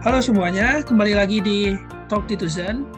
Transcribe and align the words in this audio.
Halo 0.00 0.16
semuanya, 0.24 0.80
kembali 0.80 1.12
lagi 1.12 1.44
di 1.44 1.76
Talk 2.08 2.24
Tituzen, 2.24 2.88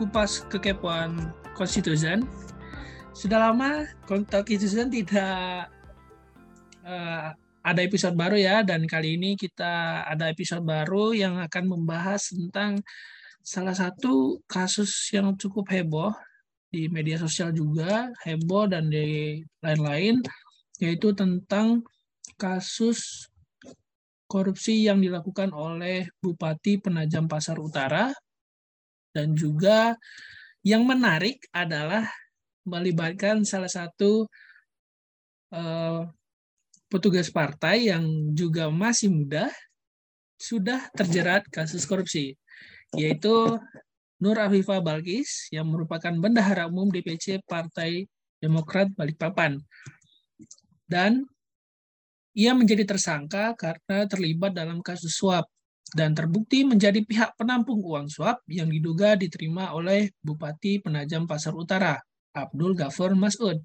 kupas 0.00 0.40
kekepoan 0.48 1.36
konstitusen. 1.52 2.24
Sudah 3.12 3.52
lama 3.52 3.84
Talk 4.08 4.48
Tituzen 4.48 4.88
tidak 4.88 5.68
uh, 6.88 7.36
ada 7.36 7.80
episode 7.84 8.16
baru 8.16 8.40
ya, 8.40 8.64
dan 8.64 8.88
kali 8.88 9.20
ini 9.20 9.36
kita 9.36 10.08
ada 10.08 10.32
episode 10.32 10.64
baru 10.64 11.12
yang 11.12 11.36
akan 11.44 11.76
membahas 11.76 12.32
tentang 12.32 12.80
salah 13.44 13.76
satu 13.76 14.40
kasus 14.48 15.12
yang 15.12 15.36
cukup 15.36 15.68
heboh 15.68 16.16
di 16.72 16.88
media 16.88 17.20
sosial 17.20 17.52
juga, 17.52 18.08
heboh 18.24 18.64
dan 18.64 18.88
di 18.88 19.44
lain-lain, 19.60 20.24
yaitu 20.80 21.12
tentang 21.12 21.84
kasus 22.40 23.28
korupsi 24.32 24.88
yang 24.88 25.04
dilakukan 25.04 25.52
oleh 25.52 26.08
Bupati 26.16 26.80
Penajam 26.80 27.28
Pasar 27.28 27.60
Utara 27.60 28.08
dan 29.12 29.36
juga 29.36 29.92
yang 30.64 30.88
menarik 30.88 31.44
adalah 31.52 32.08
melibatkan 32.64 33.44
salah 33.44 33.68
satu 33.68 34.24
uh, 35.52 36.08
petugas 36.88 37.28
partai 37.28 37.92
yang 37.92 38.32
juga 38.32 38.72
masih 38.72 39.12
muda 39.12 39.52
sudah 40.40 40.88
terjerat 40.96 41.44
kasus 41.52 41.84
korupsi 41.84 42.32
yaitu 42.96 43.60
Nur 44.22 44.38
Afifah 44.38 44.78
Balkis 44.78 45.50
yang 45.50 45.66
merupakan 45.66 46.14
bendahara 46.14 46.70
umum 46.70 46.88
DPC 46.88 47.42
Partai 47.42 48.06
Demokrat 48.38 48.86
Balikpapan. 48.94 49.58
Dan 50.86 51.26
ia 52.32 52.56
menjadi 52.56 52.88
tersangka 52.88 53.52
karena 53.56 54.08
terlibat 54.08 54.56
dalam 54.56 54.80
kasus 54.80 55.12
suap 55.12 55.44
dan 55.92 56.16
terbukti 56.16 56.64
menjadi 56.64 57.04
pihak 57.04 57.36
penampung 57.36 57.84
uang 57.84 58.08
suap 58.08 58.40
yang 58.48 58.72
diduga 58.72 59.12
diterima 59.12 59.76
oleh 59.76 60.08
Bupati 60.24 60.80
Penajam 60.80 61.28
Pasar 61.28 61.52
Utara, 61.52 62.00
Abdul 62.32 62.72
Ghafur 62.72 63.12
Masud. 63.12 63.60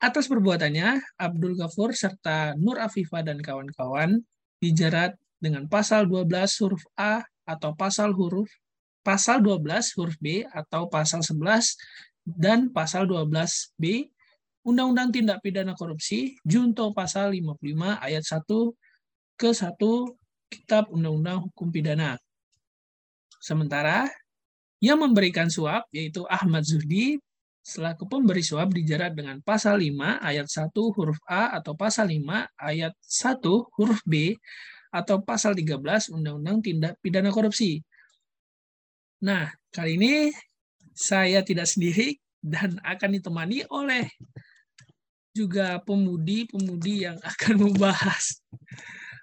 Atas 0.00 0.30
perbuatannya, 0.30 1.20
Abdul 1.20 1.58
Ghafur 1.58 1.92
serta 1.92 2.56
Nur 2.56 2.80
Afifah 2.80 3.20
dan 3.20 3.42
kawan-kawan 3.44 4.22
dijerat 4.62 5.18
dengan 5.36 5.68
pasal 5.68 6.08
12 6.08 6.32
huruf 6.64 6.82
A 6.96 7.22
atau 7.44 7.76
pasal 7.76 8.16
huruf 8.16 8.48
pasal 9.06 9.40
12 9.40 9.96
huruf 9.96 10.16
B 10.20 10.44
atau 10.44 10.90
pasal 10.90 11.24
11 11.24 11.78
dan 12.28 12.68
pasal 12.68 13.08
12B 13.08 14.12
Undang-Undang 14.68 15.08
Tindak 15.16 15.40
Pidana 15.40 15.72
Korupsi, 15.72 16.36
Junto 16.44 16.92
Pasal 16.92 17.32
55 17.32 18.04
ayat 18.04 18.20
1 18.20 18.44
ke 19.40 19.48
1 19.56 19.80
Kitab 20.52 20.92
Undang-Undang 20.92 21.48
Hukum 21.48 21.72
Pidana. 21.72 22.20
Sementara 23.40 24.04
yang 24.84 25.00
memberikan 25.00 25.48
suap 25.48 25.88
yaitu 25.88 26.28
Ahmad 26.28 26.68
Zuhdi 26.68 27.16
selaku 27.64 28.04
pemberi 28.12 28.44
suap 28.44 28.68
dijerat 28.76 29.16
dengan 29.16 29.40
pasal 29.40 29.80
5 29.80 30.20
ayat 30.20 30.44
1 30.44 30.68
huruf 30.76 31.16
A 31.24 31.56
atau 31.56 31.72
pasal 31.72 32.12
5 32.12 32.52
ayat 32.60 32.92
1 32.92 33.40
huruf 33.72 34.00
B 34.04 34.36
atau 34.92 35.24
pasal 35.24 35.56
13 35.56 36.12
Undang-Undang 36.12 36.60
Tindak 36.60 36.94
Pidana 37.00 37.32
Korupsi. 37.32 37.80
Nah, 39.24 39.48
kali 39.72 39.96
ini 39.96 40.28
saya 40.92 41.40
tidak 41.40 41.64
sendiri 41.64 42.20
dan 42.44 42.76
akan 42.84 43.16
ditemani 43.16 43.64
oleh 43.72 44.06
juga 45.38 45.78
pemudi-pemudi 45.86 47.06
yang 47.06 47.18
akan 47.30 47.54
membahas 47.70 48.42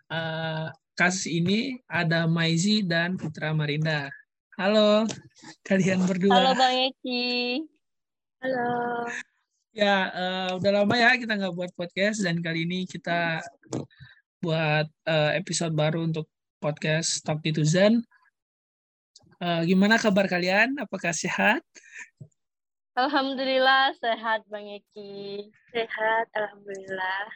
uh, 0.08 0.72
kasus 0.95 1.27
ini 1.27 1.83
ada 1.91 2.23
Maizi 2.23 2.79
dan 2.88 3.19
Putra 3.19 3.51
Marinda. 3.51 4.07
Halo, 4.56 5.03
kalian 5.67 6.07
berdua. 6.07 6.31
Halo 6.31 6.51
Bang 6.56 6.95
Eki. 6.95 7.59
Halo. 8.40 8.72
Ya, 9.75 10.07
uh, 10.16 10.50
udah 10.56 10.72
lama 10.72 10.95
ya 10.95 11.19
kita 11.19 11.35
nggak 11.35 11.51
buat 11.51 11.72
podcast 11.75 12.23
dan 12.23 12.40
kali 12.40 12.63
ini 12.63 12.88
kita 12.88 13.44
buat 14.40 14.88
uh, 15.03 15.31
episode 15.35 15.75
baru 15.75 16.07
untuk 16.07 16.31
podcast 16.63 17.19
Talk 17.28 17.44
Tituzen. 17.44 18.00
Uh, 19.44 19.67
gimana 19.67 20.00
kabar 20.00 20.31
kalian? 20.31 20.79
Apakah 20.79 21.11
sehat? 21.11 21.59
Alhamdulillah 22.95 23.91
sehat 24.00 24.47
Bang 24.47 24.72
Eki. 24.72 25.51
Sehat, 25.75 26.31
alhamdulillah. 26.31 27.28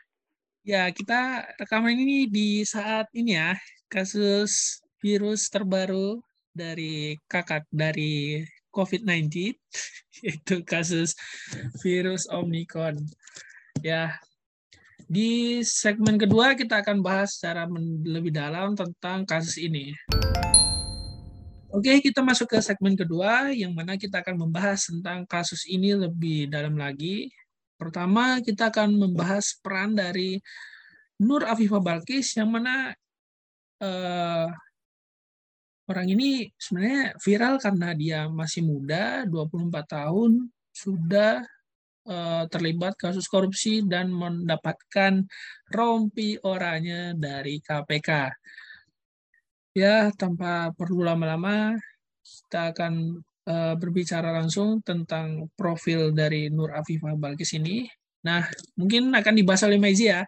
Ya, 0.64 0.88
kita 0.88 1.52
rekaman 1.59 2.00
ini 2.00 2.31
di 2.31 2.64
saat 2.64 3.12
ini 3.12 3.36
ya, 3.36 3.59
kasus 3.92 4.80
virus 5.03 5.52
terbaru 5.52 6.24
dari 6.56 7.19
kakak 7.28 7.68
dari 7.75 8.48
COVID-19, 8.72 9.52
yaitu 10.24 10.64
kasus 10.64 11.19
virus 11.84 12.24
Omicron. 12.31 12.96
Ya, 13.84 14.16
di 15.12 15.59
segmen 15.68 16.16
kedua 16.16 16.56
kita 16.56 16.88
akan 16.88 17.03
bahas 17.03 17.36
secara 17.36 17.68
lebih 18.08 18.31
dalam 18.31 18.80
tentang 18.80 19.28
kasus 19.28 19.59
ini. 19.59 19.92
Oke, 21.69 22.02
kita 22.02 22.25
masuk 22.25 22.50
ke 22.50 22.57
segmen 22.66 22.97
kedua 22.97 23.53
yang 23.53 23.78
mana 23.78 23.94
kita 23.94 24.25
akan 24.25 24.41
membahas 24.41 24.90
tentang 24.90 25.22
kasus 25.30 25.69
ini 25.69 25.94
lebih 25.94 26.50
dalam 26.50 26.74
lagi. 26.74 27.30
Pertama, 27.78 28.41
kita 28.41 28.74
akan 28.74 28.97
membahas 28.97 29.53
peran 29.62 29.94
dari 29.94 30.41
Nur 31.22 31.46
Afifah 31.46 31.78
Balkis 31.78 32.34
yang 32.41 32.50
mana 32.50 32.90
uh, 33.85 34.50
orang 35.85 36.07
ini 36.09 36.50
sebenarnya 36.57 37.13
viral 37.22 37.62
karena 37.62 37.94
dia 37.94 38.25
masih 38.25 38.66
muda, 38.66 39.30
24 39.30 39.69
tahun, 39.86 40.50
sudah 40.74 41.46
uh, 42.09 42.50
terlibat 42.50 42.97
kasus 42.97 43.30
korupsi 43.30 43.86
dan 43.86 44.09
mendapatkan 44.09 45.22
rompi 45.69 46.34
oranye 46.41 47.13
dari 47.13 47.62
KPK 47.62 48.09
ya 49.74 50.09
tanpa 50.18 50.74
perlu 50.74 51.06
lama-lama 51.06 51.78
kita 52.24 52.74
akan 52.74 52.94
uh, 53.50 53.74
berbicara 53.78 54.30
langsung 54.34 54.81
tentang 54.85 55.50
profil 55.57 56.13
dari 56.13 56.50
Nur 56.53 56.74
Afifah 56.74 57.18
Balkis 57.18 57.57
ini. 57.57 57.90
Nah, 58.25 58.44
mungkin 58.75 59.09
akan 59.16 59.34
dibahas 59.34 59.63
oleh 59.66 59.80
Maizi 59.80 60.12
ya. 60.12 60.28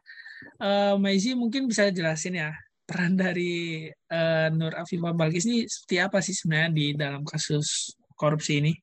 Uh, 0.58 0.98
Maizi 0.98 1.38
mungkin 1.38 1.70
bisa 1.70 1.94
jelasin 1.94 2.38
ya 2.38 2.52
peran 2.88 3.14
dari 3.14 3.86
uh, 4.12 4.48
Nur 4.52 4.74
Afifah 4.74 5.14
Balkis 5.14 5.46
ini 5.46 5.70
seperti 5.70 5.96
apa 6.02 6.18
sih 6.20 6.34
sebenarnya 6.34 6.70
di 6.74 6.86
dalam 6.98 7.22
kasus 7.24 7.94
korupsi 8.18 8.62
ini? 8.64 8.74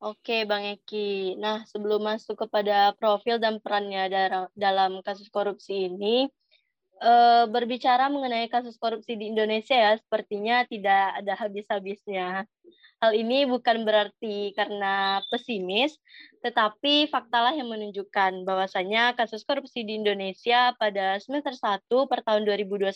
Oke, 0.00 0.48
Bang 0.48 0.64
Eki. 0.64 1.36
Nah, 1.36 1.60
sebelum 1.68 2.00
masuk 2.00 2.48
kepada 2.48 2.96
profil 2.96 3.36
dan 3.36 3.60
perannya 3.60 4.08
dalam 4.56 5.04
kasus 5.04 5.28
korupsi 5.28 5.92
ini, 5.92 6.24
uh, 7.00 7.44
berbicara 7.48 8.06
mengenai 8.12 8.46
kasus 8.52 8.76
korupsi 8.76 9.16
di 9.16 9.32
Indonesia 9.32 9.74
ya, 9.74 9.92
sepertinya 9.96 10.62
tidak 10.68 11.24
ada 11.24 11.34
habis-habisnya. 11.34 12.44
Hal 13.00 13.16
ini 13.16 13.48
bukan 13.48 13.88
berarti 13.88 14.52
karena 14.52 15.24
pesimis, 15.32 15.96
tetapi 16.44 17.08
faktalah 17.08 17.56
yang 17.56 17.72
menunjukkan 17.72 18.44
bahwasanya 18.44 19.16
kasus 19.16 19.40
korupsi 19.48 19.88
di 19.88 19.96
Indonesia 19.96 20.76
pada 20.76 21.16
semester 21.16 21.56
1 21.56 21.88
per 21.88 22.20
tahun 22.20 22.44
2021 22.44 22.92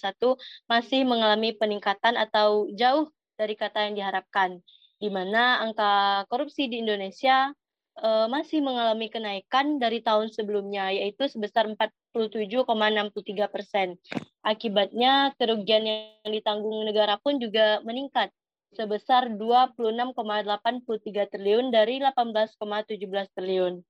masih 0.68 1.08
mengalami 1.08 1.56
peningkatan 1.56 2.20
atau 2.20 2.68
jauh 2.76 3.08
dari 3.40 3.56
kata 3.56 3.88
yang 3.88 3.96
diharapkan, 3.96 4.60
di 5.00 5.08
mana 5.08 5.64
angka 5.64 6.28
korupsi 6.28 6.68
di 6.68 6.84
Indonesia 6.84 7.56
uh, 8.00 8.26
masih 8.26 8.64
mengalami 8.64 9.10
kenaikan 9.10 9.78
dari 9.78 10.00
tahun 10.02 10.30
sebelumnya, 10.32 10.90
yaitu 10.90 11.28
sebesar 11.30 11.68
47,63 11.70 13.46
persen. 13.50 13.98
Akibatnya, 14.42 15.34
kerugian 15.38 15.84
yang 15.86 16.30
ditanggung 16.30 16.82
negara 16.86 17.18
pun 17.20 17.38
juga 17.38 17.82
meningkat 17.86 18.30
sebesar 18.74 19.30
26,83 19.38 21.30
triliun 21.30 21.70
dari 21.70 22.02
18,17 22.02 23.36
triliun. 23.38 23.82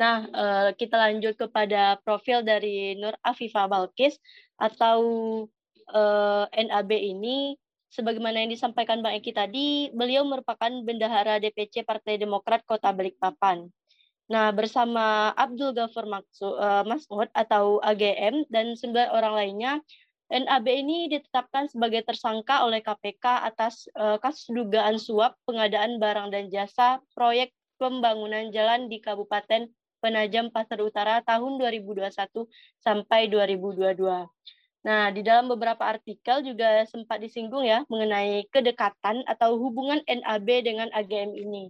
Nah, 0.00 0.16
uh, 0.32 0.68
kita 0.72 0.96
lanjut 0.96 1.36
kepada 1.36 2.00
profil 2.00 2.40
dari 2.40 2.96
Nur 2.96 3.12
Afifah 3.20 3.68
Balkis 3.68 4.16
atau 4.56 5.00
eh, 5.90 6.44
NAB 6.68 6.90
ini 6.94 7.56
sebagaimana 7.90 8.40
yang 8.46 8.50
disampaikan 8.54 9.02
Bang 9.02 9.18
Eki 9.18 9.34
tadi, 9.34 9.68
beliau 9.90 10.22
merupakan 10.22 10.70
bendahara 10.70 11.42
DPC 11.42 11.82
Partai 11.82 12.16
Demokrat 12.16 12.62
Kota 12.64 12.94
Balikpapan. 12.94 13.66
Nah, 14.30 14.54
bersama 14.54 15.34
Abdul 15.34 15.74
Ghafur 15.74 16.06
eh, 16.06 16.84
Masud 16.86 17.28
atau 17.34 17.82
AGM 17.82 18.46
dan 18.46 18.78
sembilan 18.78 19.10
orang 19.10 19.34
lainnya, 19.34 19.72
NAB 20.30 20.66
ini 20.70 21.10
ditetapkan 21.10 21.66
sebagai 21.66 22.06
tersangka 22.06 22.62
oleh 22.62 22.78
KPK 22.86 23.50
atas 23.50 23.90
uh, 23.98 24.14
kasus 24.22 24.46
dugaan 24.54 24.94
suap 24.94 25.34
pengadaan 25.42 25.98
barang 25.98 26.30
dan 26.30 26.46
jasa 26.46 27.02
proyek 27.18 27.50
pembangunan 27.82 28.46
jalan 28.54 28.86
di 28.86 29.02
Kabupaten 29.02 29.66
Penajam 29.98 30.54
Pasar 30.54 30.78
Utara 30.86 31.18
tahun 31.26 31.58
2021 31.58 32.46
sampai 32.78 33.26
2022. 33.26 33.90
Nah, 34.80 35.12
di 35.12 35.20
dalam 35.20 35.52
beberapa 35.52 35.84
artikel 35.84 36.40
juga 36.40 36.88
sempat 36.88 37.20
disinggung 37.20 37.68
ya 37.68 37.84
mengenai 37.92 38.48
kedekatan 38.48 39.20
atau 39.28 39.60
hubungan 39.60 40.00
NAB 40.08 40.48
dengan 40.64 40.88
AGM 40.96 41.36
ini. 41.36 41.68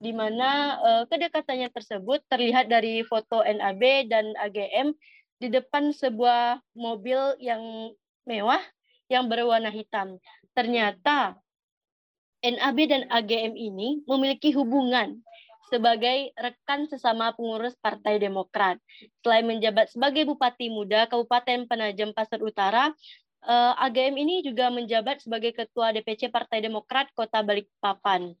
Di 0.00 0.12
mana 0.12 0.80
uh, 0.80 1.02
kedekatannya 1.08 1.68
tersebut 1.68 2.24
terlihat 2.32 2.72
dari 2.72 3.04
foto 3.04 3.44
NAB 3.44 4.08
dan 4.08 4.32
AGM 4.40 4.96
di 5.36 5.52
depan 5.52 5.92
sebuah 5.92 6.64
mobil 6.72 7.36
yang 7.44 7.92
mewah 8.24 8.60
yang 9.12 9.28
berwarna 9.28 9.68
hitam. 9.68 10.16
Ternyata 10.56 11.36
NAB 12.40 12.78
dan 12.88 13.02
AGM 13.12 13.52
ini 13.52 14.00
memiliki 14.08 14.56
hubungan 14.56 15.20
sebagai 15.66 16.30
rekan 16.38 16.86
sesama 16.86 17.34
pengurus 17.34 17.74
Partai 17.78 18.22
Demokrat. 18.22 18.78
Selain 19.22 19.46
menjabat 19.46 19.90
sebagai 19.90 20.26
Bupati 20.26 20.70
Muda 20.70 21.10
Kabupaten 21.10 21.66
Penajam 21.66 22.14
Pasar 22.14 22.38
Utara, 22.42 22.94
eh, 23.46 23.84
AGM 23.86 24.14
ini 24.16 24.34
juga 24.46 24.70
menjabat 24.70 25.22
sebagai 25.22 25.54
Ketua 25.54 25.90
DPC 25.94 26.30
Partai 26.30 26.62
Demokrat 26.62 27.10
Kota 27.14 27.42
Balikpapan. 27.42 28.34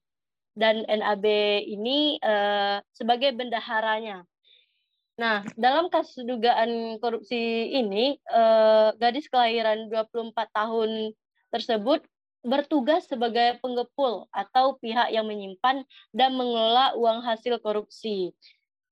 Dan 0.56 0.88
NAB 0.88 1.26
ini 1.68 2.16
eh, 2.16 2.80
sebagai 2.96 3.34
bendaharanya. 3.36 4.24
Nah, 5.16 5.44
dalam 5.56 5.88
kasus 5.88 6.24
dugaan 6.28 7.00
korupsi 7.00 7.72
ini, 7.72 8.16
eh, 8.20 8.88
gadis 9.00 9.28
kelahiran 9.32 9.88
24 9.88 10.48
tahun 10.52 11.12
tersebut 11.52 12.04
bertugas 12.46 13.10
sebagai 13.10 13.58
penggepul 13.58 14.30
atau 14.30 14.78
pihak 14.78 15.10
yang 15.10 15.26
menyimpan 15.26 15.82
dan 16.14 16.30
mengelola 16.38 16.94
uang 16.94 17.26
hasil 17.26 17.58
korupsi. 17.58 18.30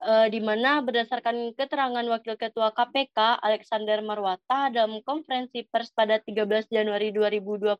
E, 0.04 0.12
di 0.28 0.42
mana 0.42 0.82
berdasarkan 0.82 1.54
keterangan 1.54 2.02
Wakil 2.02 2.34
Ketua 2.34 2.74
KPK 2.74 3.40
Alexander 3.40 4.02
Marwata 4.02 4.68
dalam 4.68 5.00
konferensi 5.06 5.62
pers 5.64 5.94
pada 5.94 6.18
13 6.18 6.68
Januari 6.68 7.14
2022 7.14 7.78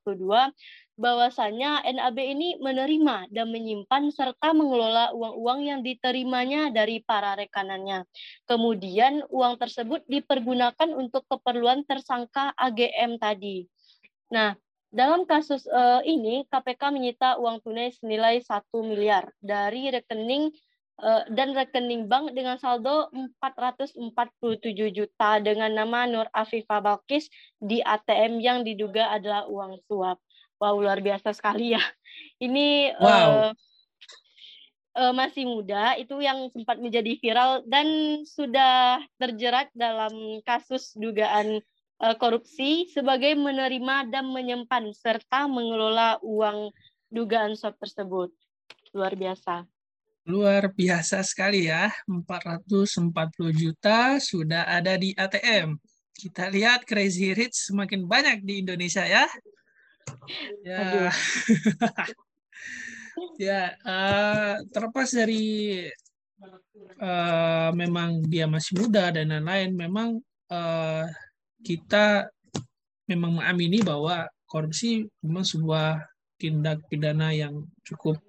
bahwasanya 0.95 1.83
NAB 1.83 2.19
ini 2.23 2.55
menerima 2.63 3.29
dan 3.35 3.51
menyimpan 3.51 4.15
serta 4.15 4.55
mengelola 4.55 5.11
uang-uang 5.11 5.61
yang 5.67 5.81
diterimanya 5.83 6.71
dari 6.71 7.03
para 7.03 7.35
rekanannya. 7.35 8.07
Kemudian 8.47 9.27
uang 9.27 9.59
tersebut 9.59 10.07
dipergunakan 10.07 10.95
untuk 10.95 11.27
keperluan 11.27 11.83
tersangka 11.83 12.55
AGM 12.55 13.19
tadi. 13.19 13.67
Nah, 14.31 14.57
dalam 14.95 15.27
kasus 15.27 15.67
uh, 15.67 15.99
ini, 16.07 16.47
KPK 16.47 16.95
menyita 16.95 17.35
uang 17.43 17.59
tunai 17.67 17.91
senilai 17.91 18.39
1 18.39 18.63
miliar 18.87 19.27
dari 19.43 19.91
rekening 19.91 20.55
uh, 21.03 21.27
dan 21.35 21.51
rekening 21.51 22.07
bank 22.07 22.31
dengan 22.31 22.55
saldo 22.63 23.11
447 23.43 23.99
juta 24.95 25.43
dengan 25.43 25.75
nama 25.75 26.07
Nur 26.07 26.31
Afifah 26.31 26.79
Balkis 26.79 27.27
di 27.59 27.83
ATM 27.83 28.39
yang 28.39 28.63
diduga 28.63 29.11
adalah 29.11 29.51
uang 29.51 29.83
suap. 29.91 30.23
Wow, 30.63 30.79
luar 30.79 31.03
biasa 31.03 31.35
sekali 31.35 31.75
ya. 31.75 31.83
Ini 32.39 32.95
wow. 32.95 33.11
uh, 33.11 33.51
uh, 34.95 35.13
masih 35.13 35.51
muda, 35.51 35.99
itu 35.99 36.23
yang 36.23 36.55
sempat 36.55 36.79
menjadi 36.79 37.19
viral 37.19 37.67
dan 37.67 38.23
sudah 38.23 39.03
terjerat 39.19 39.75
dalam 39.75 40.39
kasus 40.47 40.95
dugaan 40.95 41.59
Eh, 41.59 41.73
korupsi 42.19 42.91
sebagai 42.91 43.39
menerima 43.39 44.11
dan 44.11 44.29
menyimpan 44.29 44.91
serta 44.93 45.47
mengelola 45.47 46.19
uang 46.21 46.75
dugaan 47.09 47.55
suap 47.55 47.79
tersebut. 47.79 48.35
Luar 48.95 49.15
biasa. 49.15 49.67
Luar 50.25 50.73
biasa 50.73 51.21
sekali 51.21 51.69
ya, 51.69 51.93
440 52.09 53.13
juta 53.53 54.17
sudah 54.17 54.65
ada 54.65 54.97
di 54.97 55.13
ATM. 55.13 55.77
Kita 56.15 56.49
lihat 56.49 56.89
Crazy 56.89 57.37
Rich 57.37 57.69
semakin 57.69 58.09
banyak 58.09 58.41
di 58.41 58.65
Indonesia 58.65 59.05
ya. 59.05 59.29
Ya, 60.65 61.11
ya 63.49 63.61
uh, 63.85 64.65
terlepas 64.73 65.13
dari 65.13 65.85
uh, 67.03 67.69
memang 67.77 68.25
dia 68.25 68.49
masih 68.49 68.81
muda 68.81 69.13
dan 69.13 69.29
lain-lain, 69.29 69.77
memang 69.77 70.09
uh, 70.49 71.05
kita 71.65 72.29
memang 73.09 73.41
mengamini 73.41 73.81
bahwa 73.81 74.29
korupsi 74.45 75.09
memang 75.25 75.45
sebuah 75.45 76.05
tindak 76.37 76.85
pidana 76.93 77.33
yang 77.33 77.65
cukup 77.83 78.21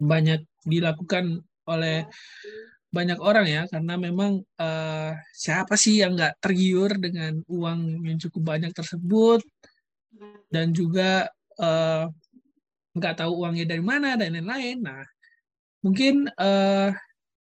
banyak 0.00 0.40
dilakukan 0.64 1.44
oleh 1.68 2.08
banyak 2.90 3.20
orang 3.22 3.46
ya 3.46 3.62
karena 3.70 3.94
memang 3.94 4.42
uh, 4.58 5.12
siapa 5.30 5.78
sih 5.78 6.02
yang 6.02 6.18
nggak 6.18 6.42
tergiur 6.42 6.90
dengan 6.98 7.38
uang 7.46 8.02
yang 8.02 8.18
cukup 8.18 8.56
banyak 8.56 8.72
tersebut 8.74 9.38
dan 10.50 10.74
juga 10.74 11.30
uh, 11.62 12.10
tahu 12.98 13.32
uangnya 13.46 13.70
dari 13.70 13.84
mana 13.84 14.18
dan 14.18 14.34
lain-lain. 14.34 14.82
Nah 14.82 15.06
mungkin 15.86 16.26
uh, 16.34 16.90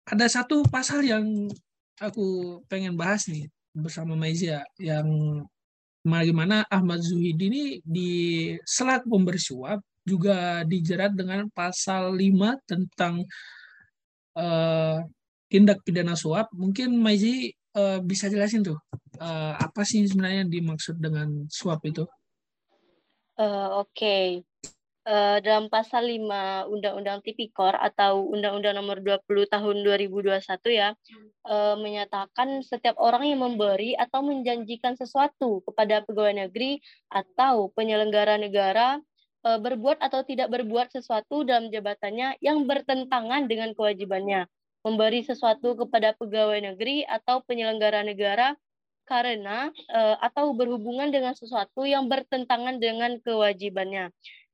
ada 0.06 0.26
satu 0.30 0.62
pasal 0.70 1.02
yang 1.02 1.50
aku 1.98 2.60
pengen 2.70 2.94
bahas 2.94 3.26
nih 3.26 3.50
bersama 3.74 4.14
Maizia 4.14 4.62
yang 4.78 5.06
bagaimana 6.06 6.64
Ahmad 6.70 7.02
Zuhidi 7.02 7.46
ini 7.50 7.66
di 7.84 8.12
selaku 8.62 9.10
pemberi 9.10 9.42
suap 9.42 9.82
juga 10.06 10.62
dijerat 10.64 11.16
dengan 11.18 11.50
pasal 11.50 12.14
5 12.14 12.70
tentang 12.70 13.24
uh, 14.38 15.00
tindak 15.50 15.82
pidana 15.82 16.14
suap. 16.14 16.54
Mungkin 16.54 16.94
Maizi 16.96 17.52
uh, 17.74 18.00
bisa 18.04 18.30
jelasin 18.30 18.62
tuh 18.62 18.78
uh, 19.18 19.54
apa 19.58 19.82
sih 19.82 20.06
sebenarnya 20.06 20.46
yang 20.46 20.54
dimaksud 20.54 21.02
dengan 21.02 21.50
suap 21.50 21.82
itu? 21.88 22.06
Uh, 23.34 23.82
Oke, 23.82 23.90
okay 23.98 24.53
uh, 25.08 25.38
dalam 25.44 25.68
pasal 25.68 26.08
5 26.08 26.72
Undang-Undang 26.72 27.24
Tipikor 27.24 27.76
atau 27.76 28.28
Undang-Undang 28.32 28.76
Nomor 28.80 28.98
20 29.04 29.52
Tahun 29.52 29.76
2021 29.84 30.40
ya 30.72 30.96
uh, 31.48 31.76
menyatakan 31.80 32.64
setiap 32.64 32.96
orang 33.00 33.28
yang 33.28 33.44
memberi 33.44 33.96
atau 34.00 34.24
menjanjikan 34.24 34.96
sesuatu 34.96 35.64
kepada 35.68 36.04
pegawai 36.08 36.48
negeri 36.48 36.80
atau 37.12 37.72
penyelenggara 37.76 38.40
negara 38.40 39.00
uh, 39.48 39.60
berbuat 39.60 40.00
atau 40.00 40.24
tidak 40.24 40.52
berbuat 40.52 40.92
sesuatu 40.92 41.44
dalam 41.44 41.70
jabatannya 41.70 42.40
yang 42.40 42.64
bertentangan 42.64 43.48
dengan 43.48 43.76
kewajibannya. 43.76 44.48
Memberi 44.84 45.24
sesuatu 45.24 45.80
kepada 45.80 46.12
pegawai 46.20 46.60
negeri 46.60 47.08
atau 47.08 47.40
penyelenggara 47.48 48.04
negara 48.04 48.52
karena 49.04 49.68
atau 50.24 50.56
berhubungan 50.56 51.12
dengan 51.12 51.36
sesuatu 51.36 51.84
yang 51.84 52.08
bertentangan 52.08 52.80
dengan 52.80 53.20
kewajibannya 53.20 54.12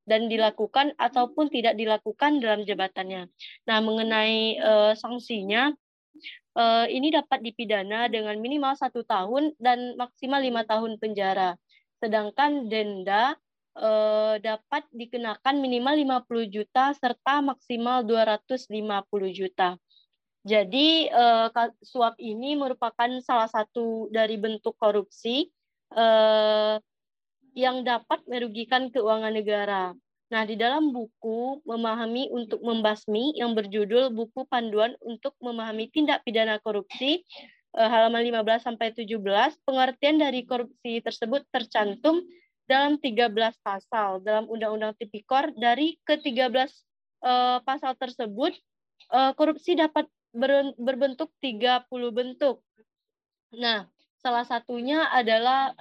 dan 0.09 0.25
dilakukan 0.25 0.97
ataupun 0.97 1.53
tidak 1.53 1.77
dilakukan 1.77 2.41
dalam 2.41 2.65
jabatannya. 2.65 3.29
Nah, 3.69 3.77
mengenai 3.85 4.57
uh, 4.57 4.93
sanksinya, 4.97 5.69
uh, 6.57 6.85
ini 6.89 7.13
dapat 7.13 7.45
dipidana 7.45 8.09
dengan 8.09 8.35
minimal 8.41 8.73
satu 8.73 9.05
tahun 9.05 9.53
dan 9.61 9.93
maksimal 9.95 10.41
lima 10.41 10.65
tahun 10.65 10.97
penjara. 10.97 11.53
Sedangkan 12.01 12.65
denda 12.65 13.37
uh, 13.77 14.35
dapat 14.41 14.87
dikenakan 14.89 15.61
minimal 15.61 16.25
50 16.25 16.55
juta 16.55 16.91
serta 16.97 17.45
maksimal 17.45 18.01
250 18.01 18.65
juta. 19.29 19.77
Jadi 20.47 21.11
uh, 21.11 21.51
suap 21.83 22.15
ini 22.15 22.55
merupakan 22.55 23.11
salah 23.19 23.51
satu 23.51 24.07
dari 24.07 24.39
bentuk 24.39 24.73
korupsi 24.79 25.51
uh, 25.93 26.79
yang 27.57 27.81
dapat 27.85 28.21
merugikan 28.29 28.89
keuangan 28.93 29.33
negara. 29.33 29.93
Nah, 30.29 30.45
di 30.45 30.53
dalam 30.53 30.93
buku 30.93 31.65
Memahami 31.65 32.29
untuk 32.29 32.61
Membasmi 32.61 33.33
yang 33.33 33.57
berjudul 33.57 34.13
Buku 34.13 34.45
Panduan 34.45 34.93
untuk 35.01 35.33
Memahami 35.41 35.89
Tindak 35.89 36.21
Pidana 36.21 36.61
Korupsi 36.61 37.25
eh, 37.73 37.89
halaman 37.89 38.21
15 38.21 38.61
sampai 38.61 38.93
17, 38.93 39.17
pengertian 39.65 40.21
dari 40.21 40.45
korupsi 40.45 41.01
tersebut 41.01 41.49
tercantum 41.49 42.21
dalam 42.69 43.01
13 43.01 43.33
pasal 43.65 44.21
dalam 44.21 44.45
Undang-Undang 44.45 45.01
Tipikor 45.01 45.49
dari 45.57 45.97
ke-13 46.05 46.53
eh, 47.25 47.57
pasal 47.65 47.97
tersebut 47.97 48.53
eh, 49.09 49.31
korupsi 49.33 49.73
dapat 49.73 50.05
berbentuk 50.77 51.33
30 51.41 51.89
bentuk. 52.13 52.61
Nah, 53.57 53.89
salah 54.21 54.45
satunya 54.45 55.09
adalah 55.09 55.73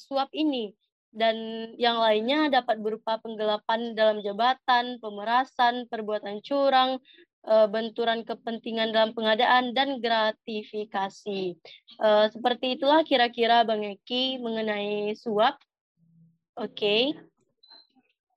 suap 0.00 0.32
ini 0.32 0.72
dan 1.12 1.36
yang 1.76 2.00
lainnya 2.00 2.48
dapat 2.48 2.80
berupa 2.80 3.20
penggelapan 3.20 3.92
dalam 3.92 4.24
jabatan, 4.24 4.96
pemerasan, 4.96 5.84
perbuatan 5.92 6.40
curang, 6.40 6.96
eh, 7.44 7.68
benturan 7.68 8.24
kepentingan 8.24 8.96
dalam 8.96 9.12
pengadaan 9.12 9.76
dan 9.76 10.00
gratifikasi. 10.00 11.42
Eh, 12.00 12.26
seperti 12.32 12.80
itulah 12.80 13.04
kira-kira 13.04 13.62
Bang 13.68 13.84
Eki 13.84 14.40
mengenai 14.40 15.12
suap. 15.12 15.60
Oke. 16.56 16.72
Okay. 16.72 17.02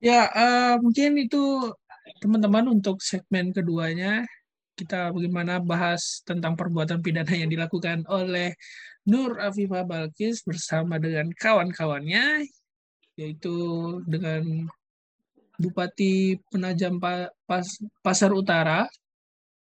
Ya, 0.04 0.28
uh, 0.28 0.76
mungkin 0.84 1.16
itu 1.16 1.72
teman-teman 2.20 2.68
untuk 2.68 3.00
segmen 3.00 3.50
keduanya 3.50 4.28
kita 4.76 5.08
bagaimana 5.08 5.56
bahas 5.58 6.20
tentang 6.22 6.52
perbuatan 6.52 7.00
pidana 7.00 7.32
yang 7.32 7.48
dilakukan 7.48 8.04
oleh 8.12 8.52
Nur 9.08 9.40
Afifah 9.40 9.88
Balkis 9.88 10.44
bersama 10.44 11.00
dengan 11.00 11.32
kawan-kawannya, 11.32 12.44
yaitu 13.16 13.56
dengan 14.04 14.68
Bupati 15.56 16.36
Penajam 16.52 17.00
Pasar 18.04 18.30
Utara 18.36 18.84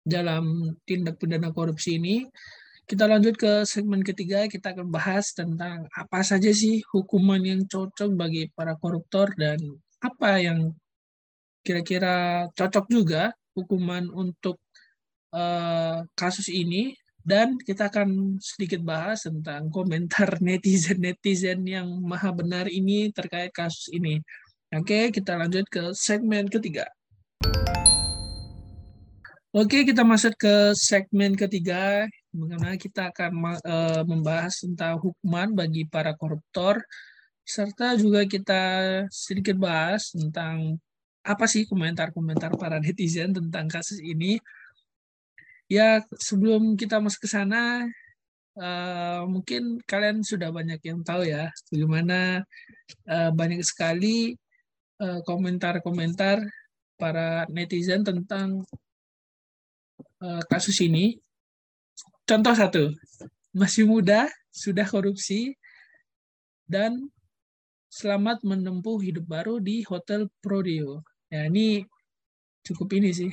dalam 0.06 0.74
tindak 0.86 1.18
pidana 1.18 1.50
korupsi 1.50 1.98
ini. 1.98 2.26
Kita 2.86 3.06
lanjut 3.06 3.38
ke 3.38 3.62
segmen 3.66 4.02
ketiga, 4.02 4.46
kita 4.46 4.74
akan 4.74 4.90
bahas 4.90 5.34
tentang 5.34 5.86
apa 5.94 6.22
saja 6.22 6.50
sih 6.50 6.82
hukuman 6.90 7.42
yang 7.42 7.62
cocok 7.66 8.10
bagi 8.14 8.50
para 8.54 8.74
koruptor 8.78 9.30
dan 9.38 9.58
apa 10.02 10.42
yang 10.42 10.74
kira-kira 11.62 12.46
cocok 12.58 12.86
juga 12.90 13.30
hukuman 13.54 14.10
untuk 14.10 14.58
uh, 15.30 16.02
kasus 16.18 16.50
ini 16.50 16.94
dan 17.22 17.54
kita 17.58 17.86
akan 17.86 18.38
sedikit 18.42 18.82
bahas 18.82 19.26
tentang 19.26 19.70
komentar 19.70 20.38
netizen-netizen 20.46 21.62
yang 21.66 21.86
maha 22.02 22.34
benar 22.34 22.66
ini 22.66 23.10
terkait 23.14 23.54
kasus 23.54 23.90
ini. 23.94 24.18
Oke, 24.72 25.12
kita 25.12 25.36
lanjut 25.36 25.68
ke 25.68 25.92
segmen 25.92 26.48
ketiga. 26.48 26.88
Oke, 29.52 29.84
kita 29.84 30.00
masuk 30.00 30.32
ke 30.40 30.72
segmen 30.72 31.36
ketiga, 31.36 32.08
mengenai 32.32 32.80
kita 32.80 33.12
akan 33.12 33.60
uh, 33.60 34.00
membahas 34.08 34.64
tentang 34.64 34.96
hukuman 34.96 35.52
bagi 35.52 35.84
para 35.84 36.16
koruptor, 36.16 36.80
serta 37.44 37.92
juga 38.00 38.24
kita 38.24 38.62
sedikit 39.12 39.60
bahas 39.60 40.08
tentang 40.08 40.80
apa 41.20 41.44
sih 41.44 41.68
komentar-komentar 41.68 42.56
para 42.56 42.80
netizen 42.80 43.36
tentang 43.36 43.68
kasus 43.68 44.00
ini. 44.00 44.40
Ya, 45.72 46.04
sebelum 46.20 46.76
kita 46.76 47.00
masuk 47.00 47.24
ke 47.24 47.28
sana, 47.32 47.88
uh, 48.60 49.24
mungkin 49.24 49.80
kalian 49.88 50.20
sudah 50.20 50.52
banyak 50.52 50.84
yang 50.84 51.00
tahu 51.00 51.24
ya, 51.24 51.48
bagaimana 51.72 52.44
uh, 53.08 53.30
banyak 53.32 53.64
sekali 53.64 54.36
Eh, 55.02 55.20
komentar-komentar 55.26 56.38
para 56.94 57.42
netizen 57.50 58.06
tentang 58.06 58.62
uh, 60.22 60.42
kasus 60.46 60.78
ini. 60.78 61.18
Contoh 62.22 62.54
satu, 62.54 62.94
masih 63.50 63.82
muda, 63.90 64.30
sudah 64.54 64.86
korupsi, 64.86 65.58
dan 66.70 67.10
selamat 67.90 68.46
menempuh 68.46 69.02
hidup 69.02 69.26
baru 69.26 69.58
di 69.58 69.82
Hotel 69.90 70.30
Prodeo. 70.38 71.02
Ya, 71.26 71.50
ini 71.50 71.82
cukup 72.62 72.94
ini 72.94 73.10
sih, 73.10 73.32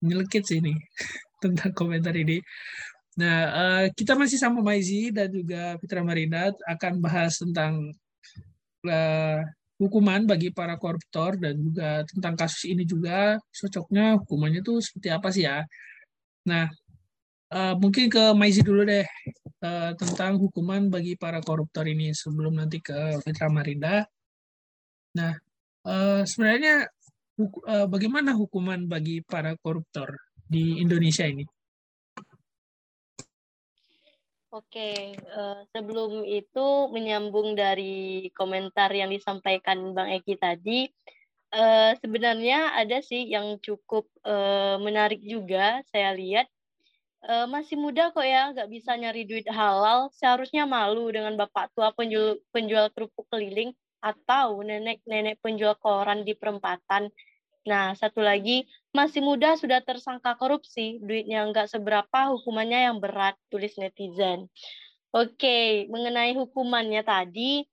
nyelekit 0.00 0.48
sih 0.48 0.64
ini 0.64 0.72
tentang 1.42 1.72
komentar 1.72 2.14
ini. 2.14 2.38
Nah, 3.18 3.38
uh, 3.50 3.84
kita 3.92 4.14
masih 4.14 4.38
sama 4.38 4.62
Maizi 4.62 5.10
dan 5.10 5.28
juga 5.28 5.76
Fitra 5.82 6.00
Marina 6.06 6.54
akan 6.54 6.92
bahas 7.02 7.36
tentang 7.42 7.90
uh, 8.86 9.40
hukuman 9.80 10.28
bagi 10.28 10.52
para 10.52 10.76
koruptor 10.76 11.40
dan 11.40 11.56
juga 11.56 12.04
tentang 12.04 12.36
kasus 12.36 12.68
ini 12.68 12.84
juga 12.84 13.40
cocoknya 13.48 14.20
hukumannya 14.20 14.60
itu 14.60 14.78
seperti 14.78 15.08
apa 15.08 15.28
sih 15.32 15.44
ya. 15.48 15.64
Nah, 16.46 16.68
uh, 17.50 17.74
mungkin 17.76 18.06
ke 18.12 18.32
Maizi 18.36 18.62
dulu 18.62 18.86
deh 18.86 19.04
uh, 19.64 19.92
tentang 19.96 20.38
hukuman 20.38 20.88
bagi 20.88 21.18
para 21.18 21.42
koruptor 21.42 21.88
ini 21.88 22.14
sebelum 22.14 22.60
nanti 22.60 22.78
ke 22.78 23.20
Fitra 23.24 23.50
Marinda. 23.50 24.06
Nah, 25.16 25.34
uh, 25.84 26.22
sebenarnya 26.22 26.86
uh, 27.66 27.86
bagaimana 27.90 28.36
hukuman 28.36 28.86
bagi 28.86 29.24
para 29.26 29.56
koruptor 29.58 30.14
di 30.50 30.82
Indonesia 30.82 31.22
ini? 31.22 31.46
Oke, 34.50 35.14
uh, 35.30 35.62
sebelum 35.70 36.26
itu 36.26 36.90
menyambung 36.90 37.54
dari 37.54 38.26
komentar 38.34 38.90
yang 38.90 39.14
disampaikan 39.14 39.94
Bang 39.94 40.10
Eki 40.10 40.34
tadi, 40.42 40.90
uh, 41.54 41.94
sebenarnya 42.02 42.74
ada 42.74 42.98
sih 42.98 43.30
yang 43.30 43.62
cukup 43.62 44.10
uh, 44.26 44.74
menarik 44.82 45.22
juga 45.22 45.86
saya 45.94 46.10
lihat. 46.18 46.50
Masih 47.52 47.76
muda 47.76 48.08
kok 48.16 48.24
ya, 48.24 48.48
nggak 48.48 48.72
bisa 48.72 48.96
nyari 48.96 49.28
duit 49.28 49.44
halal, 49.44 50.08
seharusnya 50.16 50.64
malu 50.64 51.04
dengan 51.12 51.36
bapak 51.36 51.68
tua 51.76 51.92
penjual, 51.92 52.40
penjual 52.48 52.88
kerupuk 52.96 53.28
keliling 53.28 53.76
atau 54.00 54.64
nenek-nenek 54.64 55.36
penjual 55.44 55.76
koran 55.76 56.24
di 56.24 56.32
perempatan 56.32 57.12
Nah, 57.68 57.92
satu 57.92 58.24
lagi, 58.24 58.64
masih 58.90 59.22
muda 59.22 59.54
sudah 59.54 59.78
tersangka 59.82 60.34
korupsi, 60.34 60.98
duitnya 60.98 61.46
nggak 61.46 61.70
seberapa, 61.70 62.34
hukumannya 62.34 62.90
yang 62.90 62.98
berat, 62.98 63.38
tulis 63.46 63.74
netizen. 63.78 64.50
Oke, 65.14 65.86
mengenai 65.90 66.34
hukumannya 66.34 67.02
tadi, 67.02 67.66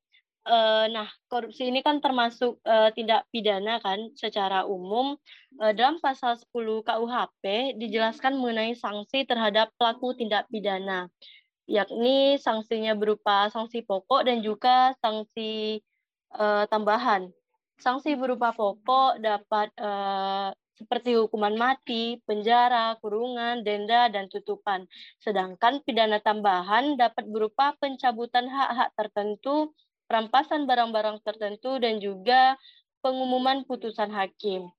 eh, 0.45 0.85
nah 0.93 1.09
korupsi 1.29 1.69
ini 1.69 1.81
kan 1.85 2.01
termasuk 2.01 2.61
eh, 2.65 2.89
tindak 2.93 3.29
pidana 3.33 3.81
kan 3.81 4.13
secara 4.17 4.65
umum. 4.65 5.17
Eh, 5.61 5.73
dalam 5.73 5.97
pasal 6.01 6.37
10 6.37 6.81
KUHP 6.85 7.77
dijelaskan 7.81 8.37
mengenai 8.37 8.73
sanksi 8.77 9.25
terhadap 9.25 9.73
pelaku 9.77 10.17
tindak 10.17 10.45
pidana, 10.53 11.09
yakni 11.69 12.37
sanksinya 12.41 12.93
berupa 12.93 13.49
sanksi 13.53 13.81
pokok 13.85 14.25
dan 14.25 14.41
juga 14.45 14.93
sanksi 15.01 15.81
tambahan. 16.69 17.31
Sanksi 17.79 18.19
berupa 18.19 18.51
pokok 18.51 19.23
dapat 19.23 19.71
seperti 20.77 21.17
hukuman 21.17 21.57
mati, 21.57 22.21
penjara, 22.29 22.93
kurungan, 23.01 23.65
denda, 23.65 24.07
dan 24.13 24.29
tutupan. 24.29 24.85
Sedangkan 25.17 25.81
pidana 25.81 26.21
tambahan 26.21 26.95
dapat 26.95 27.25
berupa 27.25 27.73
pencabutan 27.81 28.45
hak-hak 28.45 28.93
tertentu, 28.93 29.73
perampasan 30.05 30.69
barang-barang 30.69 31.25
tertentu, 31.25 31.81
dan 31.81 31.97
juga 31.97 32.55
pengumuman 33.01 33.65
putusan 33.65 34.13
hakim. 34.13 34.69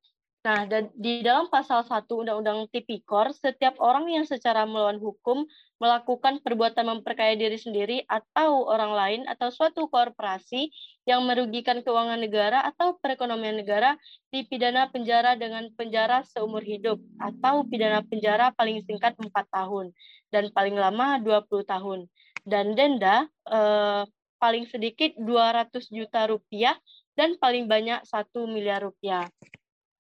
Nah, 0.49 0.65
di 0.97 1.21
dalam 1.21 1.53
pasal 1.53 1.85
1 1.85 2.09
Undang-Undang 2.09 2.73
Tipikor, 2.73 3.37
setiap 3.37 3.77
orang 3.85 4.09
yang 4.09 4.25
secara 4.25 4.65
melawan 4.65 4.97
hukum 4.97 5.45
melakukan 5.77 6.41
perbuatan 6.41 6.89
memperkaya 6.89 7.37
diri 7.37 7.61
sendiri 7.61 8.09
atau 8.09 8.65
orang 8.65 8.97
lain 8.97 9.21
atau 9.29 9.53
suatu 9.53 9.93
korporasi 9.93 10.73
yang 11.05 11.29
merugikan 11.29 11.85
keuangan 11.85 12.17
negara 12.17 12.65
atau 12.65 12.97
perekonomian 12.97 13.61
negara 13.61 14.01
dipidana 14.33 14.89
penjara 14.89 15.37
dengan 15.37 15.69
penjara 15.77 16.25
seumur 16.25 16.65
hidup 16.65 16.97
atau 17.21 17.69
pidana 17.69 18.01
penjara 18.09 18.49
paling 18.57 18.81
singkat 18.89 19.21
4 19.21 19.29
tahun 19.53 19.93
dan 20.33 20.49
paling 20.57 20.81
lama 20.81 21.21
20 21.21 21.45
tahun. 21.69 22.09
Dan 22.49 22.73
denda 22.73 23.29
eh, 23.53 24.09
paling 24.41 24.65
sedikit 24.73 25.13
200 25.21 25.93
juta 25.93 26.25
rupiah 26.25 26.73
dan 27.21 27.37
paling 27.37 27.69
banyak 27.69 28.01
1 28.01 28.33
miliar 28.49 28.81
rupiah. 28.81 29.29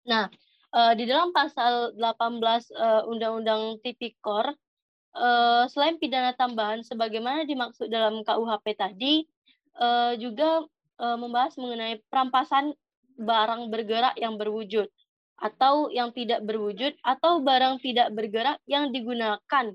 Nah, 0.06 0.30
uh, 0.70 0.92
di 0.94 1.04
dalam 1.04 1.34
pasal 1.34 1.98
18 1.98 2.40
uh, 2.72 3.02
Undang-Undang 3.10 3.82
Tipikor, 3.82 4.54
uh, 5.18 5.64
selain 5.66 5.98
pidana 5.98 6.32
tambahan 6.38 6.86
sebagaimana 6.86 7.42
dimaksud 7.42 7.90
dalam 7.90 8.22
KUHP 8.22 8.66
tadi, 8.78 9.26
uh, 9.82 10.14
juga 10.16 10.62
uh, 11.02 11.18
membahas 11.18 11.58
mengenai 11.58 12.00
perampasan 12.06 12.72
barang 13.18 13.72
bergerak 13.72 14.14
yang 14.14 14.38
berwujud 14.38 14.86
atau 15.36 15.92
yang 15.92 16.16
tidak 16.16 16.40
berwujud 16.44 16.96
atau 17.04 17.44
barang 17.44 17.80
tidak 17.84 18.08
bergerak 18.12 18.56
yang 18.64 18.88
digunakan 18.88 19.66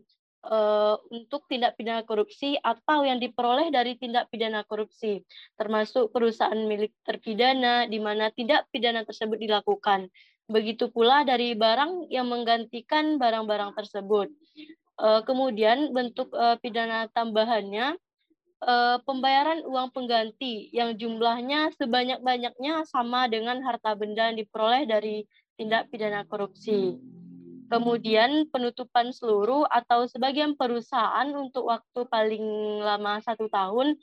uh, 0.46 0.98
untuk 1.14 1.46
tindak 1.46 1.78
pidana 1.78 2.02
korupsi 2.02 2.58
atau 2.58 3.06
yang 3.06 3.22
diperoleh 3.22 3.70
dari 3.70 3.98
tindak 3.98 4.30
pidana 4.34 4.66
korupsi, 4.66 5.22
termasuk 5.58 6.10
perusahaan 6.10 6.58
milik 6.58 6.94
terpidana 7.06 7.86
di 7.86 8.02
mana 8.02 8.34
tindak 8.34 8.66
pidana 8.74 9.06
tersebut 9.06 9.38
dilakukan. 9.38 10.10
Begitu 10.50 10.90
pula 10.92 11.24
dari 11.24 11.56
barang 11.56 12.12
yang 12.12 12.28
menggantikan 12.28 13.16
barang-barang 13.22 13.72
tersebut. 13.78 14.28
Uh, 15.02 15.24
kemudian 15.26 15.96
bentuk 15.96 16.30
uh, 16.36 16.60
pidana 16.62 17.10
tambahannya 17.16 17.98
uh, 18.62 18.98
pembayaran 19.02 19.66
uang 19.66 19.90
pengganti 19.96 20.70
yang 20.70 20.94
jumlahnya 20.94 21.74
sebanyak-banyaknya 21.80 22.86
sama 22.86 23.26
dengan 23.26 23.64
harta 23.66 23.98
benda 23.98 24.30
yang 24.30 24.38
diperoleh 24.38 24.84
dari 24.86 25.26
tindak 25.58 25.90
pidana 25.90 26.26
korupsi. 26.26 26.98
Kemudian 27.72 28.52
penutupan 28.52 29.16
seluruh 29.16 29.64
atau 29.72 30.04
sebagian 30.04 30.60
perusahaan 30.60 31.28
untuk 31.32 31.72
waktu 31.72 32.04
paling 32.12 32.46
lama 32.84 33.24
satu 33.24 33.48
tahun 33.48 33.96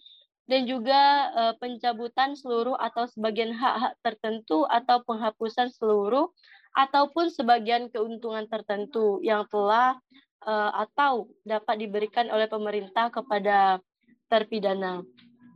dan 0.48 0.64
juga 0.64 1.28
uh, 1.36 1.54
pencabutan 1.60 2.32
seluruh 2.32 2.72
atau 2.80 3.04
sebagian 3.04 3.52
hak-hak 3.52 3.92
tertentu 4.00 4.64
atau 4.64 5.04
penghapusan 5.04 5.68
seluruh 5.76 6.32
ataupun 6.72 7.28
sebagian 7.28 7.92
keuntungan 7.92 8.48
tertentu 8.48 9.20
yang 9.20 9.44
telah 9.52 10.00
uh, 10.48 10.72
atau 10.88 11.28
dapat 11.44 11.84
diberikan 11.84 12.32
oleh 12.32 12.48
pemerintah 12.48 13.12
kepada 13.12 13.84
terpidana. 14.32 15.04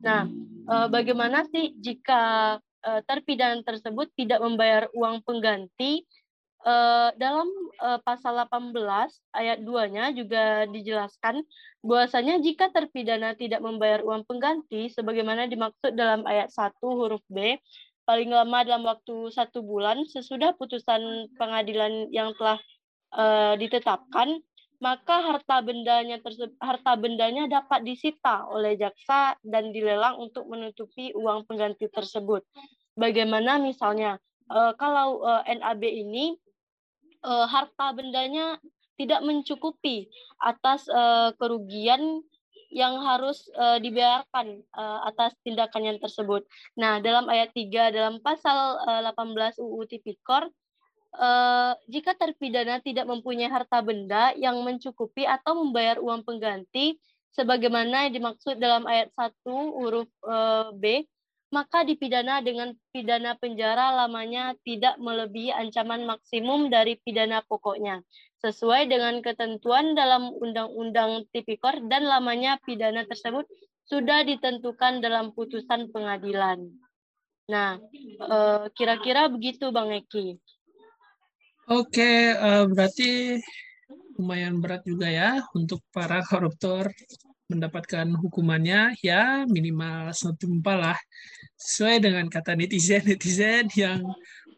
Nah, 0.05 0.29
uh, 0.69 0.93
bagaimana 0.93 1.49
sih 1.49 1.73
jika 1.81 2.57
uh, 2.61 3.01
terpidana 3.09 3.65
tersebut 3.65 4.13
tidak 4.13 4.45
membayar 4.45 4.93
uang 4.93 5.25
pengganti 5.25 6.05
uh, 6.67 7.11
dalam 7.19 7.49
uh, 7.83 7.99
pasal 8.03 8.39
18 8.47 8.75
ayat 9.35 9.59
2-nya 9.63 10.15
juga 10.15 10.67
dijelaskan 10.71 11.43
bahwasanya 11.83 12.39
jika 12.43 12.71
terpidana 12.71 13.35
tidak 13.35 13.63
membayar 13.63 14.03
uang 14.07 14.27
pengganti 14.27 14.91
sebagaimana 14.91 15.51
dimaksud 15.51 15.95
dalam 15.95 16.23
ayat 16.27 16.51
1 16.51 16.79
huruf 16.83 17.23
B 17.27 17.59
paling 18.03 18.31
lama 18.31 18.67
dalam 18.67 18.83
waktu 18.83 19.31
satu 19.31 19.63
bulan 19.63 20.03
sesudah 20.11 20.55
putusan 20.59 21.31
pengadilan 21.39 22.11
yang 22.11 22.35
telah 22.35 22.59
uh, 23.15 23.55
ditetapkan 23.55 24.43
maka 24.83 25.23
harta 25.23 25.63
bendanya 25.63 26.19
harta 26.59 26.93
bendanya 26.99 27.47
dapat 27.47 27.87
disita 27.87 28.51
oleh 28.51 28.75
jaksa 28.75 29.39
dan 29.47 29.71
dilelang 29.71 30.19
untuk 30.19 30.51
menutupi 30.51 31.15
uang 31.15 31.47
pengganti 31.47 31.87
tersebut. 31.87 32.43
Bagaimana 32.99 33.63
misalnya 33.63 34.19
uh, 34.51 34.75
kalau 34.75 35.23
uh, 35.23 35.47
NAB 35.47 35.87
ini 35.87 36.35
uh, 37.23 37.47
harta 37.49 37.95
bendanya 37.95 38.59
tidak 39.01 39.25
mencukupi 39.25 40.07
atas 40.39 40.87
uh, 40.93 41.33
kerugian 41.41 42.23
yang 42.73 43.05
harus 43.05 43.53
uh, 43.57 43.77
dibayarkan 43.77 44.65
uh, 44.73 45.05
atas 45.13 45.37
tindakan 45.45 45.93
yang 45.93 45.99
tersebut. 46.01 46.49
Nah, 46.73 47.05
dalam 47.05 47.29
ayat 47.29 47.53
3 47.53 47.93
dalam 47.93 48.17
pasal 48.25 48.81
uh, 48.81 49.13
18 49.13 49.61
UU 49.61 49.81
Tipikor 49.89 50.49
uh, 51.17 51.73
jika 51.89 52.17
terpidana 52.17 52.81
tidak 52.81 53.05
mempunyai 53.05 53.53
harta 53.53 53.85
benda 53.85 54.33
yang 54.41 54.57
mencukupi 54.65 55.29
atau 55.29 55.61
membayar 55.61 56.01
uang 56.01 56.25
pengganti 56.25 56.97
sebagaimana 57.33 58.09
dimaksud 58.09 58.57
dalam 58.57 58.89
ayat 58.89 59.13
1 59.13 59.45
huruf 59.49 60.09
uh, 60.25 60.73
B 60.73 61.05
maka 61.53 61.85
dipidana 61.85 62.41
dengan 62.41 62.73
pidana 62.91 63.37
penjara 63.37 63.93
lamanya 63.93 64.57
tidak 64.65 64.97
melebihi 64.97 65.53
ancaman 65.53 66.09
maksimum 66.09 66.73
dari 66.73 66.97
pidana 67.05 67.45
pokoknya, 67.45 68.01
sesuai 68.41 68.89
dengan 68.89 69.21
ketentuan 69.21 69.93
dalam 69.93 70.33
Undang-Undang 70.33 71.29
Tipikor 71.29 71.85
dan 71.93 72.09
lamanya 72.09 72.57
pidana 72.65 73.05
tersebut 73.05 73.45
sudah 73.85 74.25
ditentukan 74.25 75.05
dalam 75.05 75.37
putusan 75.37 75.93
pengadilan. 75.93 76.73
Nah, 77.53 77.77
eh, 78.17 78.65
kira-kira 78.73 79.29
begitu 79.29 79.69
Bang 79.69 79.93
Eki. 79.93 80.41
Oke, 81.69 82.33
eh, 82.33 82.65
berarti 82.65 83.37
lumayan 84.17 84.57
berat 84.57 84.89
juga 84.89 85.13
ya 85.13 85.45
untuk 85.53 85.85
para 85.93 86.25
koruptor 86.25 86.89
mendapatkan 87.53 88.09
hukumannya 88.17 88.97
ya 89.05 89.45
minimal 89.45 90.09
satu 90.17 90.49
lah 90.65 90.97
sesuai 91.63 92.03
dengan 92.03 92.27
kata 92.27 92.59
netizen 92.59 93.07
netizen 93.07 93.71
yang 93.79 94.03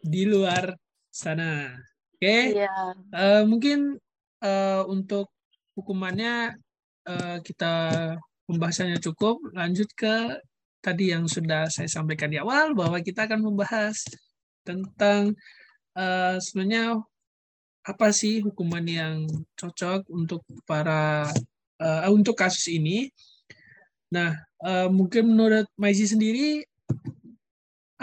di 0.01 0.25
luar 0.25 0.73
sana. 1.13 1.77
Oke, 2.17 2.25
okay? 2.25 2.43
Iya. 2.57 2.73
uh, 3.13 3.43
mungkin 3.45 4.01
uh, 4.41 4.83
untuk 4.89 5.29
hukumannya 5.77 6.57
uh, 7.05 7.39
kita 7.45 7.73
pembahasannya 8.49 9.01
cukup. 9.01 9.41
Lanjut 9.53 9.93
ke 9.93 10.41
tadi 10.85 11.13
yang 11.13 11.25
sudah 11.29 11.69
saya 11.73 11.89
sampaikan 11.89 12.29
di 12.29 12.41
awal 12.41 12.77
bahwa 12.77 13.01
kita 13.01 13.25
akan 13.25 13.41
membahas 13.41 14.05
tentang 14.65 15.33
uh, 15.97 16.37
sebenarnya 16.41 17.01
apa 17.85 18.09
sih 18.17 18.41
hukuman 18.41 18.85
yang 18.85 19.29
cocok 19.61 20.09
untuk 20.09 20.41
para 20.65 21.29
uh, 21.81 22.09
untuk 22.13 22.37
kasus 22.37 22.73
ini. 22.73 23.13
Nah, 24.13 24.33
uh, 24.65 24.89
mungkin 24.89 25.35
menurut 25.35 25.69
Maizi 25.77 26.09
sendiri, 26.09 26.65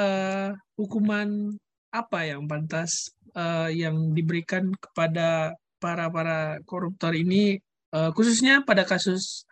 uh, 0.01 0.49
hukuman 0.81 1.53
apa 1.93 2.25
yang 2.25 2.49
pantas 2.49 3.13
uh, 3.37 3.69
yang 3.69 4.17
diberikan 4.17 4.73
kepada 4.73 5.53
para 5.77 6.09
para 6.09 6.57
koruptor 6.65 7.13
ini, 7.13 7.61
uh, 7.93 8.09
khususnya 8.17 8.65
pada 8.65 8.81
kasus 8.81 9.45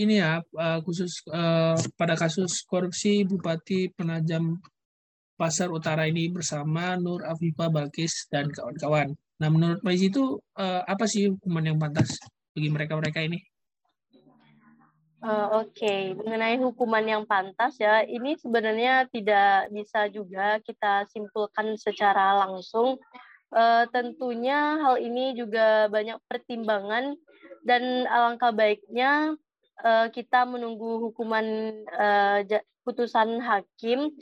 ini 0.00 0.20
ya, 0.24 0.40
uh, 0.56 0.80
khusus 0.80 1.20
uh, 1.28 1.76
pada 2.00 2.16
kasus 2.16 2.64
korupsi 2.64 3.28
Bupati 3.28 3.92
Penajam 3.92 4.56
Pasar 5.36 5.68
Utara 5.68 6.08
ini 6.08 6.32
bersama 6.32 6.96
Nur 6.96 7.20
Afifa 7.28 7.68
Balkis 7.68 8.24
dan 8.32 8.48
kawan-kawan. 8.48 9.12
Nah, 9.36 9.48
menurut 9.52 9.84
Maizi 9.84 10.08
itu 10.08 10.40
uh, 10.56 10.80
apa 10.88 11.04
sih 11.04 11.28
hukuman 11.28 11.68
yang 11.68 11.76
pantas? 11.76 12.16
bagi 12.56 12.72
mereka-mereka 12.72 13.20
ini? 13.20 13.36
Uh, 15.26 15.66
Oke, 15.66 15.82
okay. 15.82 16.02
mengenai 16.14 16.54
hukuman 16.62 17.02
yang 17.02 17.26
pantas 17.26 17.82
ya, 17.82 18.06
ini 18.06 18.38
sebenarnya 18.38 19.10
tidak 19.10 19.74
bisa 19.74 20.06
juga 20.06 20.62
kita 20.62 21.02
simpulkan 21.10 21.74
secara 21.74 22.46
langsung. 22.46 23.02
Uh, 23.50 23.90
tentunya 23.90 24.78
hal 24.78 25.02
ini 25.02 25.34
juga 25.34 25.90
banyak 25.90 26.22
pertimbangan 26.30 27.18
dan 27.66 28.06
alangkah 28.06 28.54
baiknya 28.54 29.34
uh, 29.82 30.06
kita 30.14 30.46
menunggu 30.46 31.10
hukuman 31.10 31.74
uh, 31.90 32.46
putusan 32.86 33.42
hakim. 33.42 34.14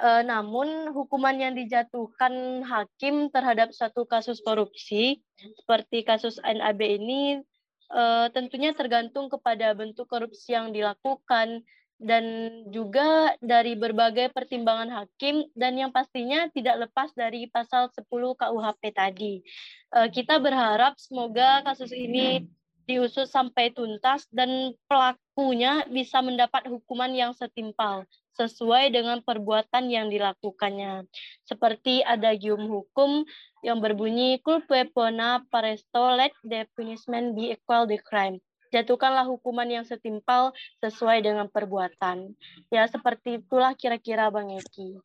Uh, 0.00 0.24
namun 0.24 0.96
hukuman 0.96 1.36
yang 1.36 1.52
dijatuhkan 1.52 2.64
hakim 2.64 3.28
terhadap 3.28 3.68
suatu 3.76 4.08
kasus 4.08 4.40
korupsi 4.40 5.20
seperti 5.60 6.08
kasus 6.08 6.40
NAB 6.40 6.80
ini 7.04 7.44
uh, 7.92 8.26
tentunya 8.32 8.72
tergantung 8.76 9.28
kepada 9.28 9.72
bentuk 9.76 10.08
korupsi 10.08 10.56
yang 10.56 10.72
dilakukan 10.72 11.64
dan 11.98 12.24
juga 12.70 13.34
dari 13.42 13.74
berbagai 13.74 14.30
pertimbangan 14.30 15.02
hakim 15.02 15.50
dan 15.58 15.74
yang 15.74 15.90
pastinya 15.90 16.46
tidak 16.54 16.86
lepas 16.86 17.10
dari 17.18 17.50
pasal 17.50 17.90
10 17.90 18.06
KUHP 18.38 18.82
tadi. 18.94 19.42
Uh, 19.90 20.06
kita 20.06 20.38
berharap 20.38 20.94
semoga 20.94 21.66
kasus 21.66 21.90
ini 21.90 22.46
diusut 22.88 23.28
sampai 23.28 23.74
tuntas 23.74 24.24
dan 24.32 24.72
pelakunya 24.88 25.84
bisa 25.92 26.24
mendapat 26.24 26.70
hukuman 26.72 27.12
yang 27.12 27.36
setimpal 27.36 28.08
sesuai 28.38 28.94
dengan 28.94 29.18
perbuatan 29.26 29.90
yang 29.90 30.06
dilakukannya. 30.06 31.02
Seperti 31.42 32.06
ada 32.06 32.30
gium 32.38 32.70
hukum 32.70 33.26
yang 33.66 33.82
berbunyi 33.82 34.38
culpe 34.38 34.86
pona 34.94 35.42
paresto 35.50 36.14
let 36.14 36.30
the 36.46 36.70
punishment 36.78 37.34
be 37.34 37.50
equal 37.50 37.90
the 37.90 37.98
crime. 37.98 38.38
Jatuhkanlah 38.70 39.26
hukuman 39.26 39.66
yang 39.66 39.82
setimpal 39.82 40.54
sesuai 40.78 41.24
dengan 41.26 41.50
perbuatan. 41.50 42.36
Ya, 42.70 42.86
seperti 42.86 43.42
itulah 43.42 43.74
kira-kira 43.74 44.28
Bang 44.30 44.52
Eki. 44.54 45.00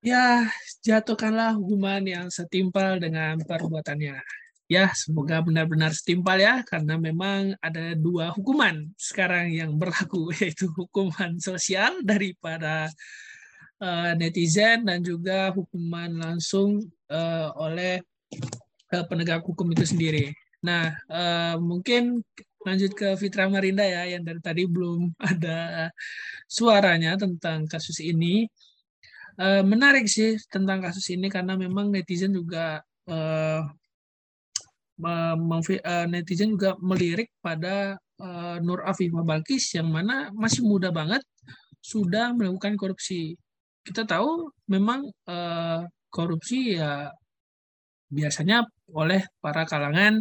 Ya, 0.00 0.48
jatuhkanlah 0.80 1.60
hukuman 1.60 2.00
yang 2.08 2.26
setimpal 2.32 2.96
dengan 2.96 3.36
perbuatannya 3.44 4.16
ya 4.70 4.86
semoga 4.94 5.42
benar-benar 5.42 5.90
setimpal 5.90 6.38
ya 6.38 6.62
karena 6.62 6.94
memang 6.94 7.58
ada 7.58 7.98
dua 7.98 8.30
hukuman 8.30 8.86
sekarang 8.94 9.50
yang 9.50 9.74
berlaku 9.74 10.30
yaitu 10.38 10.70
hukuman 10.78 11.42
sosial 11.42 11.98
daripada 12.06 12.86
uh, 13.82 14.14
netizen 14.14 14.86
dan 14.86 15.02
juga 15.02 15.50
hukuman 15.50 16.14
langsung 16.14 16.86
uh, 17.10 17.50
oleh 17.58 17.98
uh, 18.94 19.04
penegak 19.10 19.42
hukum 19.42 19.74
itu 19.74 19.90
sendiri. 19.90 20.30
Nah 20.62 20.94
uh, 21.10 21.58
mungkin 21.58 22.22
lanjut 22.62 22.94
ke 22.94 23.18
Fitra 23.18 23.50
Marinda 23.50 23.82
ya 23.82 24.06
yang 24.06 24.22
dari 24.22 24.38
tadi 24.38 24.70
belum 24.70 25.18
ada 25.18 25.90
suaranya 26.46 27.18
tentang 27.18 27.66
kasus 27.66 27.98
ini. 27.98 28.46
Menarik 29.40 30.04
sih 30.04 30.36
tentang 30.52 30.84
kasus 30.84 31.16
ini 31.16 31.32
karena 31.32 31.56
memang 31.56 31.88
netizen 31.88 32.36
juga 32.36 32.84
netizen 36.08 36.54
juga 36.54 36.76
melirik 36.80 37.32
pada 37.40 37.96
uh, 38.20 38.56
Nur 38.60 38.84
Afifah 38.84 39.24
Balkis 39.24 39.72
yang 39.74 39.88
mana 39.88 40.28
masih 40.36 40.62
muda 40.62 40.92
banget 40.92 41.24
sudah 41.80 42.36
melakukan 42.36 42.76
korupsi. 42.76 43.34
Kita 43.80 44.04
tahu 44.04 44.52
memang 44.68 45.08
uh, 45.26 45.80
korupsi 46.12 46.76
ya 46.76 47.08
biasanya 48.10 48.66
oleh 48.90 49.22
para 49.38 49.62
kalangan 49.64 50.18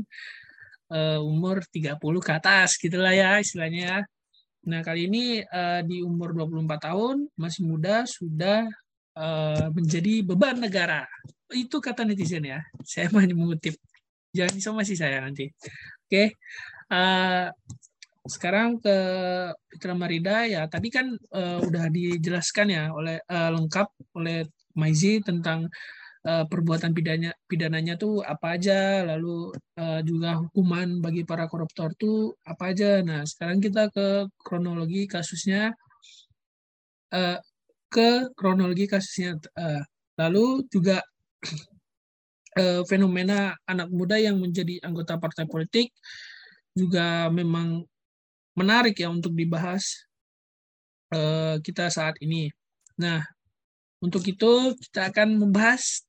umur 1.22 1.62
30 1.70 2.02
ke 2.02 2.32
atas 2.34 2.82
gitulah 2.82 3.14
ya 3.14 3.38
istilahnya. 3.38 4.02
Nah, 4.66 4.82
kali 4.82 5.06
ini 5.06 5.46
di 5.86 6.02
umur 6.02 6.34
24 6.34 6.66
tahun 6.82 7.30
masih 7.38 7.70
muda 7.70 8.10
sudah 8.10 8.66
menjadi 9.70 10.26
beban 10.26 10.58
negara. 10.58 11.06
Itu 11.54 11.78
kata 11.78 12.10
netizen 12.10 12.42
ya. 12.46 12.62
Saya 12.82 13.06
hanya 13.22 13.38
mengutip 13.38 13.78
jangan 14.36 14.58
somasi 14.62 14.94
saya 14.98 15.24
nanti. 15.24 15.50
Oke. 15.50 16.10
Okay. 16.10 16.28
Uh, 16.90 16.98
eh, 16.98 17.48
sekarang 18.30 18.78
ke 18.78 18.96
Fitra 19.74 19.98
Marida 19.98 20.46
ya 20.46 20.70
tadi 20.70 20.94
kan 20.94 21.18
uh, 21.34 21.60
udah 21.66 21.90
dijelaskan 21.90 22.68
ya 22.70 22.84
oleh 22.94 23.18
uh, 23.26 23.50
lengkap 23.58 23.90
oleh 24.14 24.46
Maizi 24.78 25.18
tentang 25.26 25.66
uh, 26.30 26.46
perbuatan 26.46 26.94
pidana 26.94 27.34
pidananya 27.50 27.98
tuh 27.98 28.22
apa 28.22 28.56
aja 28.60 29.02
lalu 29.02 29.50
uh, 29.82 30.02
juga 30.06 30.38
hukuman 30.40 31.02
bagi 31.02 31.26
para 31.26 31.50
koruptor 31.50 31.96
tuh 31.98 32.38
apa 32.46 32.72
aja 32.72 33.02
nah 33.02 33.26
sekarang 33.26 33.58
kita 33.64 33.90
ke 33.90 34.30
kronologi 34.38 35.10
kasusnya 35.10 35.74
uh, 37.12 37.38
ke 37.90 38.30
kronologi 38.38 38.86
kasusnya 38.86 39.42
uh, 39.58 39.82
lalu 40.22 40.68
juga 40.70 41.02
uh, 42.58 42.82
fenomena 42.90 43.54
anak 43.68 43.92
muda 43.92 44.18
yang 44.18 44.40
menjadi 44.40 44.82
anggota 44.82 45.20
partai 45.22 45.46
politik 45.46 45.94
juga 46.74 47.28
memang 47.30 47.84
menarik 48.58 48.98
ya 48.98 49.12
untuk 49.12 49.36
dibahas 49.36 50.08
uh, 51.14 51.60
kita 51.62 51.92
saat 51.92 52.18
ini. 52.24 52.50
Nah, 53.00 53.24
untuk 54.00 54.24
itu 54.26 54.76
kita 54.88 55.12
akan 55.12 55.40
membahas 55.40 56.04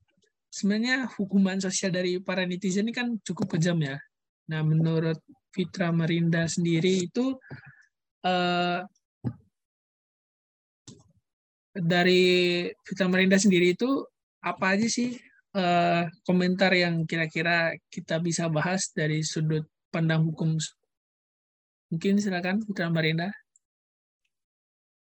sebenarnya 0.51 1.07
hukuman 1.15 1.59
sosial 1.63 1.95
dari 1.95 2.19
para 2.19 2.43
netizen 2.47 2.87
ini 2.87 2.95
kan 2.95 3.19
cukup 3.23 3.59
kejam 3.59 3.79
ya. 3.83 3.99
Nah, 4.51 4.67
menurut 4.67 5.19
Fitra 5.51 5.91
Marinda 5.95 6.47
sendiri 6.47 7.07
itu 7.07 7.35
uh, 8.27 8.81
dari 11.75 12.67
Fitra 12.83 13.07
Marinda 13.07 13.39
sendiri 13.39 13.79
itu 13.79 14.03
apa 14.43 14.75
aja 14.75 14.89
sih 14.91 15.15
uh, 15.55 16.05
komentar 16.27 16.71
yang 16.75 17.07
kira-kira 17.07 17.75
kita 17.91 18.19
bisa 18.23 18.47
bahas 18.51 18.91
dari 18.95 19.23
sudut 19.25 19.67
pandang 19.91 20.23
hukum? 20.27 20.59
Mungkin 21.91 22.23
silakan 22.23 22.63
Fitra 22.63 22.87
Marinda. 22.91 23.35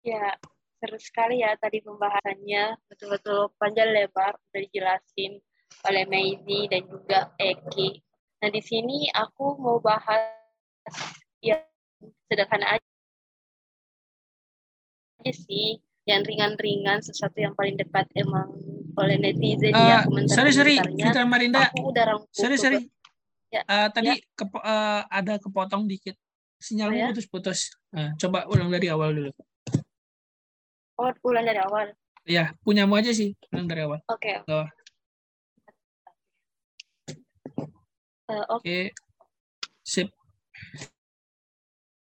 Ya, 0.05 0.37
seru 0.77 1.01
sekali 1.01 1.41
ya 1.41 1.57
tadi 1.57 1.81
pembahasannya 1.81 2.77
betul-betul 2.85 3.49
panjang 3.57 3.89
lebar 3.89 4.37
udah 4.37 4.61
dijelasin 4.69 5.41
oleh 5.81 6.03
Maizi 6.05 6.69
dan 6.69 6.85
juga 6.85 7.33
Eki. 7.41 8.05
Nah 8.45 8.49
di 8.53 8.61
sini 8.61 9.09
aku 9.09 9.57
mau 9.57 9.81
bahas 9.81 10.29
ya 11.41 11.57
sederhana 12.29 12.77
aja 12.77 12.85
sih 15.33 15.81
yang 16.05 16.21
ringan-ringan 16.21 17.01
sesuatu 17.01 17.37
yang 17.41 17.57
paling 17.57 17.77
dekat 17.77 18.05
emang 18.13 18.53
oleh 18.95 19.17
netizen 19.17 19.73
uh, 19.73 19.81
ya 19.81 19.97
komentar 20.05 20.35
sorry 20.37 20.51
sorry 20.53 20.75
Fitra 20.77 21.25
Marinda 21.25 21.67
aku 21.73 21.91
udah 21.91 22.03
rangkum 22.13 22.29
sorry 22.29 22.57
sorry 22.61 22.79
ya, 23.49 23.61
uh, 23.65 23.89
tadi 23.89 24.13
ya. 24.13 24.15
kepo, 24.37 24.57
uh, 24.61 25.01
ada 25.09 25.41
kepotong 25.41 25.89
dikit 25.89 26.15
sinyalmu 26.61 26.95
oh, 26.95 27.01
ya? 27.01 27.07
putus-putus 27.11 27.73
uh, 27.97 28.13
coba 28.21 28.45
ulang 28.47 28.69
dari 28.69 28.87
awal 28.87 29.11
dulu 29.11 29.33
Oh, 30.95 31.11
ulang 31.27 31.43
dari 31.43 31.59
awal. 31.59 31.91
Iya, 32.23 32.55
punyamu 32.63 32.95
aja 32.95 33.11
sih, 33.11 33.35
ulang 33.51 33.67
dari 33.67 33.83
awal. 33.83 33.99
Oke. 34.07 34.31
Okay. 34.31 34.47
Oh. 34.47 34.67
Uh, 38.31 38.45
Oke. 38.55 38.63
Okay. 38.63 38.83
Sip. 39.83 40.09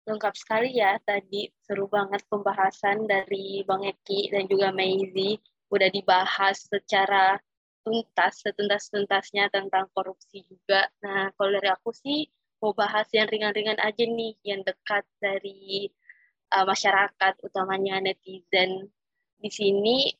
Lengkap 0.06 0.34
sekali 0.38 0.78
ya 0.78 1.02
tadi, 1.02 1.50
seru 1.66 1.90
banget 1.90 2.22
pembahasan 2.30 3.10
dari 3.10 3.66
Bang 3.66 3.82
Eki 3.82 4.30
dan 4.30 4.46
juga 4.46 4.70
Maizi. 4.70 5.34
Udah 5.66 5.90
dibahas 5.90 6.62
secara 6.62 7.34
tuntas, 7.82 8.38
setuntas-tuntasnya 8.46 9.50
tentang 9.50 9.90
korupsi 9.90 10.46
juga. 10.46 10.86
Nah, 11.02 11.34
kalau 11.34 11.58
dari 11.58 11.70
aku 11.74 11.90
sih 11.90 12.22
mau 12.62 12.70
bahas 12.70 13.10
yang 13.10 13.26
ringan-ringan 13.26 13.82
aja 13.82 14.06
nih, 14.06 14.38
yang 14.46 14.62
dekat 14.62 15.02
dari 15.18 15.90
uh, 16.54 16.62
masyarakat, 16.62 17.42
utamanya 17.42 17.98
netizen. 17.98 18.86
Di 19.42 19.50
sini 19.50 20.14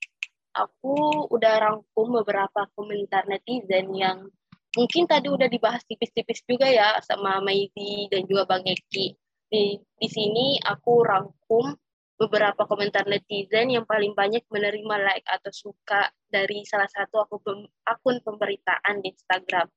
aku 0.51 1.31
udah 1.31 1.55
rangkum 1.63 2.11
beberapa 2.23 2.67
komentar 2.75 3.31
netizen 3.31 3.95
yang 3.95 4.27
mungkin 4.75 5.07
tadi 5.07 5.31
udah 5.31 5.47
dibahas 5.47 5.87
tipis-tipis 5.87 6.43
juga 6.43 6.67
ya 6.67 6.99
sama 7.07 7.39
Maizi 7.39 8.11
dan 8.11 8.27
juga 8.27 8.51
Bang 8.51 8.67
Eki. 8.67 9.15
Di, 9.47 9.79
di 9.79 10.09
sini 10.11 10.59
aku 10.59 11.07
rangkum 11.07 11.71
beberapa 12.17 12.65
komentar 12.65 13.05
netizen 13.05 13.69
yang 13.71 13.85
paling 13.85 14.17
banyak 14.17 14.43
menerima 14.49 14.97
like 15.05 15.29
atau 15.29 15.53
suka 15.53 16.09
dari 16.27 16.65
salah 16.65 16.89
satu 16.89 17.23
akun, 17.23 17.69
akun 17.85 18.17
pemberitaan 18.25 19.05
di 19.05 19.13
Instagram. 19.13 19.69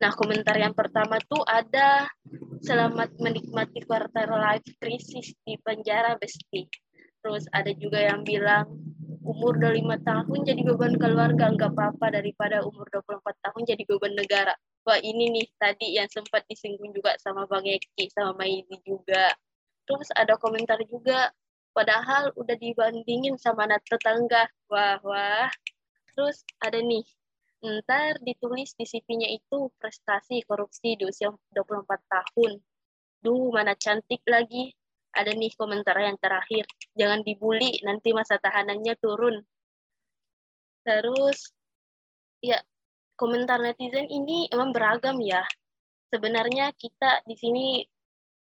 Nah, 0.00 0.16
komentar 0.16 0.56
yang 0.56 0.72
pertama 0.72 1.20
tuh 1.28 1.44
ada 1.44 2.08
selamat 2.64 3.20
menikmati 3.20 3.84
quarter 3.84 4.32
life 4.32 4.64
krisis 4.80 5.36
di 5.44 5.60
penjara 5.60 6.16
Besti. 6.16 6.64
Terus 7.20 7.44
ada 7.52 7.68
juga 7.76 8.00
yang 8.00 8.24
bilang 8.24 8.80
umur 9.20 9.60
25 9.60 10.00
tahun 10.00 10.38
jadi 10.48 10.60
beban 10.64 10.96
keluarga 10.96 11.52
nggak 11.52 11.76
apa-apa 11.76 12.06
daripada 12.16 12.64
umur 12.64 12.88
24 12.88 13.44
tahun 13.44 13.62
jadi 13.68 13.82
beban 13.84 14.16
negara. 14.16 14.54
Wah 14.88 14.96
ini 14.96 15.28
nih 15.28 15.46
tadi 15.60 15.92
yang 16.00 16.08
sempat 16.08 16.48
disinggung 16.48 16.96
juga 16.96 17.12
sama 17.20 17.44
Bang 17.44 17.68
Eki, 17.68 18.08
sama 18.16 18.32
Maidi 18.32 18.80
juga. 18.82 19.36
Terus 19.84 20.08
ada 20.16 20.40
komentar 20.40 20.80
juga, 20.88 21.28
padahal 21.76 22.32
udah 22.38 22.56
dibandingin 22.56 23.36
sama 23.36 23.68
anak 23.68 23.84
tetangga. 23.84 24.48
Wah, 24.72 24.96
wah. 25.04 25.50
Terus 26.16 26.42
ada 26.64 26.80
nih, 26.80 27.04
ntar 27.60 28.16
ditulis 28.24 28.72
di 28.72 28.88
CV-nya 28.88 29.28
itu 29.28 29.68
prestasi 29.76 30.40
korupsi 30.48 30.96
di 30.96 31.04
usia 31.04 31.28
24 31.52 32.00
tahun. 32.08 32.56
Duh, 33.20 33.52
mana 33.52 33.76
cantik 33.76 34.24
lagi. 34.24 34.72
Ada 35.10 35.34
nih 35.34 35.52
komentar 35.58 35.98
yang 36.00 36.16
terakhir. 36.22 36.64
Jangan 36.96 37.20
dibully, 37.26 37.82
nanti 37.82 38.14
masa 38.14 38.38
tahanannya 38.38 38.94
turun. 38.96 39.42
Terus, 40.86 41.52
ya, 42.40 42.62
komentar 43.20 43.60
netizen 43.60 44.08
ini 44.08 44.48
emang 44.48 44.72
beragam 44.72 45.20
ya. 45.20 45.44
Sebenarnya 46.08 46.72
kita 46.72 47.20
di 47.28 47.36
sini 47.36 47.84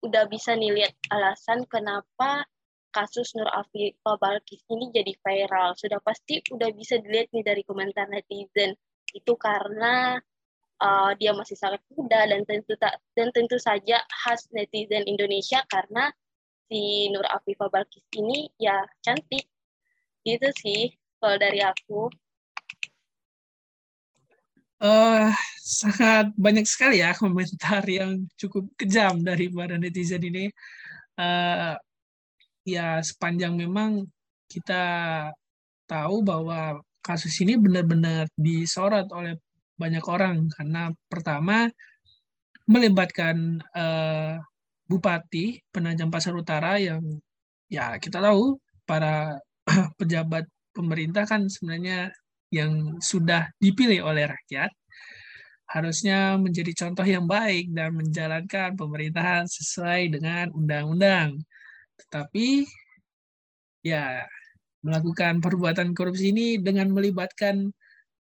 udah 0.06 0.30
bisa 0.30 0.54
nih 0.54 0.70
lihat 0.70 0.94
alasan 1.10 1.66
kenapa 1.66 2.46
kasus 2.94 3.34
Nur 3.34 3.50
Afifah 3.50 4.14
Balkis 4.22 4.62
ini 4.70 4.94
jadi 4.94 5.10
viral. 5.18 5.74
Sudah 5.74 5.98
pasti 5.98 6.38
udah 6.54 6.70
bisa 6.70 7.02
dilihat 7.02 7.34
nih 7.34 7.42
dari 7.42 7.62
komentar 7.66 8.06
netizen 8.06 8.78
itu 9.10 9.34
karena 9.34 10.14
uh, 10.78 11.10
dia 11.18 11.34
masih 11.34 11.58
sangat 11.58 11.82
muda 11.98 12.30
dan 12.30 12.46
tentu 12.46 12.78
tak 12.78 13.02
dan 13.18 13.34
tentu 13.34 13.58
saja 13.58 13.98
khas 14.06 14.46
netizen 14.54 15.02
Indonesia 15.10 15.58
karena 15.66 16.14
si 16.70 17.10
Nur 17.10 17.26
Afifah 17.26 17.66
Balkis 17.66 18.06
ini 18.14 18.46
ya 18.62 18.86
cantik 19.02 19.48
gitu 20.22 20.48
sih 20.54 20.92
kalau 21.18 21.40
dari 21.40 21.64
aku 21.64 22.12
uh, 24.82 25.30
sangat 25.58 26.32
banyak 26.34 26.66
sekali 26.66 27.02
ya 27.02 27.14
komentar 27.14 27.82
yang 27.86 28.26
cukup 28.38 28.66
kejam 28.78 29.22
dari 29.22 29.50
para 29.50 29.76
netizen 29.78 30.22
ini. 30.22 30.50
Uh, 31.18 31.74
ya 32.62 33.02
sepanjang 33.02 33.58
memang 33.58 34.06
kita 34.46 34.84
tahu 35.88 36.22
bahwa 36.22 36.78
kasus 37.02 37.34
ini 37.42 37.56
benar-benar 37.56 38.28
disorot 38.38 39.08
oleh 39.14 39.36
banyak 39.78 40.04
orang. 40.06 40.48
Karena 40.52 40.92
pertama 41.10 41.68
melibatkan 42.68 43.64
uh, 43.72 44.36
bupati 44.88 45.60
Penajam 45.72 46.12
Pasar 46.12 46.36
Utara 46.36 46.76
yang 46.80 47.00
ya 47.68 47.96
kita 48.00 48.20
tahu 48.20 48.56
para 48.88 49.36
pejabat 50.00 50.48
pemerintah 50.72 51.24
kan 51.28 51.48
sebenarnya 51.48 52.12
yang 52.52 52.96
sudah 53.02 53.50
dipilih 53.61 54.04
oleh 54.04 54.28
rakyat 54.28 54.72
harusnya 55.68 56.40
menjadi 56.40 56.72
contoh 56.72 57.04
yang 57.04 57.28
baik 57.28 57.68
dan 57.76 57.92
menjalankan 57.92 58.72
pemerintahan 58.72 59.44
sesuai 59.44 60.16
dengan 60.16 60.48
undang-undang. 60.56 61.37
Tetapi 62.00 62.64
ya 63.84 64.24
melakukan 64.80 65.44
perbuatan 65.44 65.92
korupsi 65.92 66.32
ini 66.32 66.56
dengan 66.56 66.88
melibatkan 66.88 67.68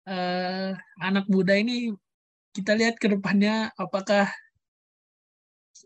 uh, 0.07 0.71
anak 1.03 1.27
muda 1.27 1.59
ini 1.59 1.91
kita 2.55 2.77
lihat 2.79 3.01
ke 3.03 3.11
depannya 3.11 3.73
apakah 3.75 4.31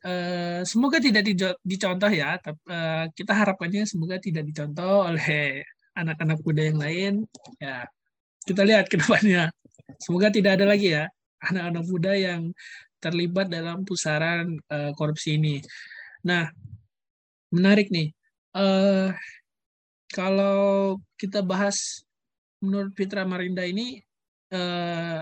uh, 0.04 0.60
semoga 0.68 0.98
tidak 1.00 1.24
dicontoh 1.64 2.10
ya 2.12 2.36
tapi 2.42 2.60
uh, 2.68 3.06
kita 3.14 3.32
harapannya 3.32 3.86
semoga 3.88 4.20
tidak 4.20 4.44
dicontoh 4.44 5.08
oleh 5.08 5.62
anak-anak 5.96 6.38
muda 6.44 6.62
yang 6.62 6.78
lain 6.78 7.12
ya 7.62 7.86
kita 8.48 8.64
lihat 8.64 8.88
ke 8.88 8.96
depannya. 8.96 9.52
Semoga 10.00 10.32
tidak 10.32 10.56
ada 10.56 10.64
lagi 10.64 10.96
ya 10.96 11.04
anak-anak 11.44 11.84
muda 11.84 12.12
yang 12.16 12.50
terlibat 12.98 13.52
dalam 13.52 13.84
pusaran 13.84 14.56
uh, 14.72 14.90
korupsi 14.96 15.36
ini. 15.36 15.60
Nah 16.24 16.48
menarik 17.52 17.92
nih. 17.92 18.16
Uh, 18.56 19.12
kalau 20.08 20.96
kita 21.20 21.44
bahas 21.44 22.00
menurut 22.64 22.96
Fitra 22.96 23.28
Marinda 23.28 23.62
ini 23.62 24.00
uh, 24.56 25.20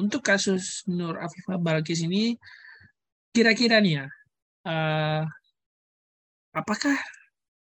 untuk 0.00 0.24
kasus 0.24 0.82
Nur 0.88 1.20
Afifah 1.20 1.60
Balkis 1.60 2.00
ini 2.02 2.34
kira-kira 3.30 3.78
nih 3.78 4.02
ya 4.02 4.06
uh, 4.66 5.22
apakah 6.56 6.96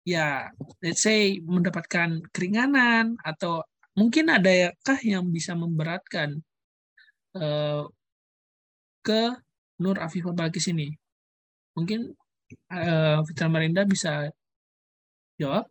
ya 0.07 0.51
let's 0.83 1.03
say 1.07 1.39
mendapatkan 1.43 2.23
keringanan 2.35 3.19
atau 3.23 3.63
mungkin 3.97 4.29
ada 4.29 4.77
kah 4.85 5.01
yang 5.01 5.25
bisa 5.33 5.57
memberatkan 5.57 6.37
uh, 7.35 7.89
ke 9.01 9.23
Nur 9.81 9.97
Afifah 9.97 10.37
Balkis 10.37 10.69
ini? 10.69 10.93
Mungkin 11.77 12.13
uh, 12.73 13.19
Fitra 13.25 13.49
Marinda 13.49 13.89
bisa 13.89 14.29
jawab. 15.41 15.65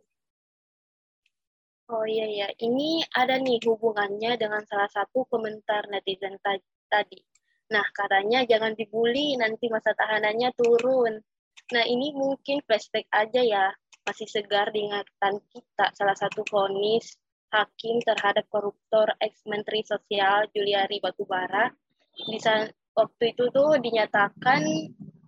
Oh 1.86 2.02
iya 2.02 2.26
ya, 2.26 2.48
ini 2.66 3.06
ada 3.14 3.38
nih 3.38 3.62
hubungannya 3.62 4.34
dengan 4.34 4.58
salah 4.66 4.90
satu 4.90 5.22
komentar 5.30 5.86
netizen 5.86 6.34
tadi. 6.42 7.22
Nah, 7.70 7.86
katanya 7.94 8.42
jangan 8.42 8.74
dibully, 8.74 9.38
nanti 9.38 9.70
masa 9.70 9.94
tahanannya 9.94 10.50
turun. 10.58 11.22
Nah, 11.70 11.84
ini 11.86 12.10
mungkin 12.10 12.58
flashback 12.66 13.06
aja 13.14 13.38
ya, 13.38 13.66
masih 14.02 14.26
segar 14.26 14.74
diingatan 14.74 15.38
kita. 15.50 15.86
Salah 15.94 16.18
satu 16.18 16.42
vonis 16.50 17.14
hakim 17.50 18.02
terhadap 18.02 18.44
koruptor 18.50 19.12
ex-menteri 19.22 19.82
sosial 19.86 20.46
Juliari 20.50 20.98
Batubara. 20.98 21.70
Di 22.16 22.40
waktu 22.96 23.24
itu 23.36 23.44
tuh 23.52 23.76
dinyatakan 23.76 24.62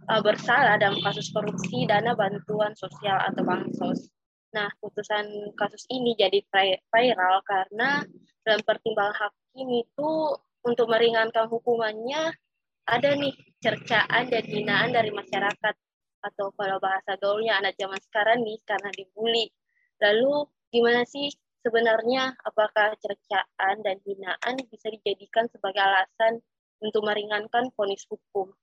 uh, 0.09 0.23
bersalah 0.25 0.81
dalam 0.81 0.99
kasus 1.05 1.29
korupsi 1.31 1.85
dana 1.85 2.17
bantuan 2.17 2.73
sosial 2.73 3.21
atau 3.29 3.45
bansos. 3.45 4.09
Nah, 4.57 4.73
putusan 4.81 5.53
kasus 5.53 5.85
ini 5.93 6.17
jadi 6.17 6.41
viral 6.89 7.45
karena 7.45 8.01
dalam 8.41 8.65
pertimbangan 8.65 9.29
hakim 9.29 9.69
itu 9.85 10.11
untuk 10.65 10.89
meringankan 10.89 11.47
hukumannya 11.53 12.33
ada 12.89 13.11
nih 13.13 13.37
cercaan 13.61 14.33
dan 14.33 14.45
hinaan 14.49 14.91
dari 14.97 15.13
masyarakat 15.13 15.75
atau 16.25 16.51
kalau 16.57 16.81
bahasa 16.81 17.21
gaulnya 17.21 17.61
anak 17.61 17.77
zaman 17.77 18.01
sekarang 18.01 18.41
nih 18.41 18.59
karena 18.65 18.91
dibully. 18.97 19.53
Lalu 20.01 20.49
gimana 20.73 21.05
sih 21.05 21.29
sebenarnya 21.63 22.35
apakah 22.45 22.95
cercaan 23.03 23.77
dan 23.83 23.99
hinaan 24.07 24.57
bisa 24.71 24.89
dijadikan 24.93 25.51
sebagai 25.51 25.83
alasan 25.83 26.41
untuk 26.83 27.03
meringankan 27.05 27.71
vonis 27.75 28.07
hukum? 28.07 28.55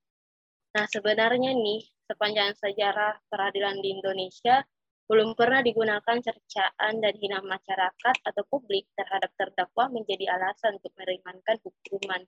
Nah, 0.75 0.85
sebenarnya 0.91 1.55
nih 1.55 1.87
sepanjang 2.07 2.51
sejarah 2.59 3.19
peradilan 3.31 3.79
di 3.79 3.95
Indonesia 3.95 4.63
belum 5.05 5.37
pernah 5.37 5.61
digunakan 5.61 6.17
cercaan 6.17 6.97
dan 6.97 7.13
hina 7.21 7.39
masyarakat 7.45 8.15
atau 8.25 8.43
publik 8.49 8.89
terhadap 8.97 9.29
terdakwa 9.37 9.85
menjadi 9.93 10.33
alasan 10.33 10.81
untuk 10.81 10.91
meringankan 10.97 11.61
hukuman. 11.61 12.25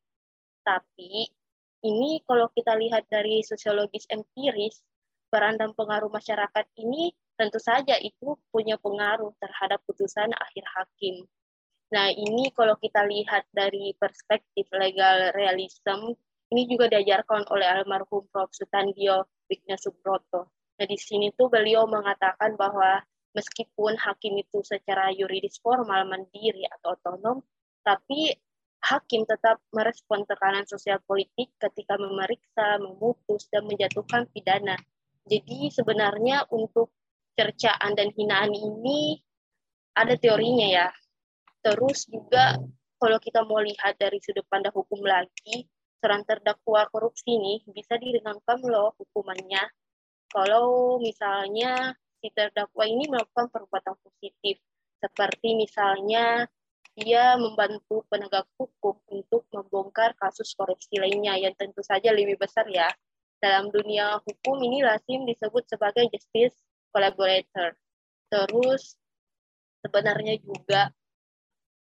Tapi 0.62 1.26
ini 1.84 2.22
kalau 2.22 2.54
kita 2.54 2.78
lihat 2.78 3.10
dari 3.10 3.42
sosiologis 3.42 4.06
empiris, 4.14 4.86
peran 5.28 5.58
dan 5.58 5.74
pengaruh 5.74 6.14
masyarakat 6.14 6.66
ini 6.78 7.12
tentu 7.38 7.62
saja 7.62 7.96
itu 8.02 8.36
punya 8.50 8.76
pengaruh 8.82 9.32
terhadap 9.38 9.80
putusan 9.86 10.34
akhir 10.34 10.66
hakim. 10.76 11.24
Nah, 11.94 12.12
ini 12.12 12.52
kalau 12.52 12.76
kita 12.82 13.08
lihat 13.08 13.48
dari 13.54 13.96
perspektif 13.96 14.68
legal 14.76 15.32
realism, 15.32 16.12
ini 16.52 16.68
juga 16.68 16.92
diajarkan 16.92 17.48
oleh 17.54 17.68
almarhum 17.70 18.28
Prof. 18.28 18.52
Sutandio 18.52 19.24
Wigna 19.48 19.80
Subroto 19.80 20.58
Nah, 20.78 20.86
di 20.86 20.98
sini 20.98 21.34
tuh 21.34 21.50
beliau 21.50 21.90
mengatakan 21.90 22.54
bahwa 22.54 23.02
meskipun 23.34 23.98
hakim 23.98 24.38
itu 24.38 24.62
secara 24.62 25.10
yuridis 25.10 25.58
formal 25.58 26.06
mandiri 26.06 26.70
atau 26.70 26.94
otonom, 26.94 27.42
tapi 27.82 28.38
hakim 28.86 29.26
tetap 29.26 29.58
merespon 29.74 30.22
tekanan 30.30 30.70
sosial 30.70 31.02
politik 31.02 31.50
ketika 31.58 31.98
memeriksa, 31.98 32.78
memutus, 32.78 33.50
dan 33.50 33.66
menjatuhkan 33.66 34.30
pidana. 34.30 34.78
Jadi 35.26 35.74
sebenarnya 35.74 36.46
untuk 36.54 36.94
cercaan 37.38 37.94
dan 37.94 38.10
hinaan 38.18 38.52
ini 38.52 39.22
ada 39.94 40.18
teorinya 40.18 40.66
ya. 40.66 40.90
Terus 41.62 42.10
juga 42.10 42.58
kalau 42.98 43.22
kita 43.22 43.46
mau 43.46 43.62
lihat 43.62 44.02
dari 44.02 44.18
sudut 44.18 44.44
pandang 44.50 44.74
hukum 44.74 45.06
lagi, 45.06 45.70
seorang 46.02 46.26
terdakwa 46.26 46.90
korupsi 46.90 47.38
ini 47.38 47.62
bisa 47.70 48.02
diringankan 48.02 48.58
loh 48.66 48.98
hukumannya 48.98 49.62
kalau 50.28 51.00
misalnya 51.00 51.96
si 52.20 52.28
terdakwa 52.36 52.84
ini 52.84 53.08
melakukan 53.08 53.48
perbuatan 53.48 53.96
positif, 54.04 54.60
seperti 55.00 55.56
misalnya 55.56 56.44
dia 57.00 57.40
membantu 57.40 58.04
penegak 58.12 58.44
hukum 58.60 59.00
untuk 59.08 59.48
membongkar 59.56 60.18
kasus 60.20 60.52
korupsi 60.58 61.00
lainnya 61.00 61.40
yang 61.40 61.56
tentu 61.56 61.80
saja 61.80 62.12
lebih 62.12 62.36
besar 62.36 62.68
ya. 62.68 62.92
Dalam 63.40 63.70
dunia 63.72 64.20
hukum 64.20 64.60
ini 64.66 64.84
lazim 64.84 65.24
disebut 65.24 65.70
sebagai 65.70 66.10
justice 66.12 66.58
collaborator. 66.92 67.76
Terus 68.28 68.98
sebenarnya 69.84 70.40
juga 70.44 70.92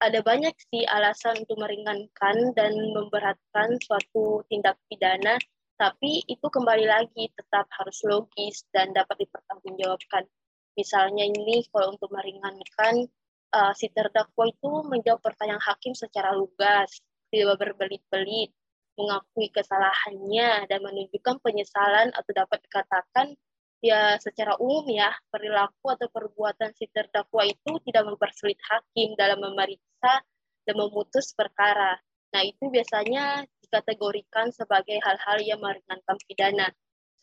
ada 0.02 0.20
banyak 0.26 0.56
sih 0.74 0.82
alasan 0.90 1.46
untuk 1.46 1.62
meringankan 1.62 2.58
dan 2.58 2.74
memberatkan 2.74 3.78
suatu 3.86 4.42
tindak 4.50 4.82
pidana 4.90 5.38
tapi 5.82 6.22
itu 6.30 6.46
kembali 6.46 6.86
lagi 6.86 7.34
tetap 7.34 7.66
harus 7.74 8.06
logis 8.06 8.70
dan 8.70 8.94
dapat 8.94 9.26
dipertanggungjawabkan. 9.26 10.30
Misalnya 10.78 11.26
ini 11.26 11.66
kalau 11.74 11.98
untuk 11.98 12.14
meringankan 12.14 13.10
uh, 13.50 13.74
si 13.74 13.90
terdakwa 13.90 14.46
itu 14.46 14.70
menjawab 14.86 15.26
pertanyaan 15.26 15.58
hakim 15.58 15.98
secara 15.98 16.38
lugas, 16.38 17.02
tidak 17.34 17.58
berbelit-belit, 17.58 18.54
mengakui 18.94 19.50
kesalahannya 19.50 20.70
dan 20.70 20.80
menunjukkan 20.86 21.42
penyesalan 21.42 22.14
atau 22.14 22.30
dapat 22.30 22.62
dikatakan 22.62 23.34
ya 23.82 24.16
secara 24.22 24.56
umum 24.62 24.86
ya 24.88 25.10
perilaku 25.34 25.92
atau 25.98 26.08
perbuatan 26.08 26.72
si 26.78 26.86
terdakwa 26.94 27.50
itu 27.50 27.82
tidak 27.90 28.04
mempersulit 28.06 28.62
hakim 28.70 29.18
dalam 29.18 29.42
memeriksa 29.42 30.22
dan 30.64 30.76
memutus 30.78 31.34
perkara. 31.34 31.98
Nah, 32.32 32.42
itu 32.46 32.72
biasanya 32.72 33.44
dikategorikan 33.66 34.54
sebagai 34.56 35.02
hal-hal 35.02 35.38
yang 35.44 35.60
meringankan 35.60 36.18
pidana. 36.30 36.70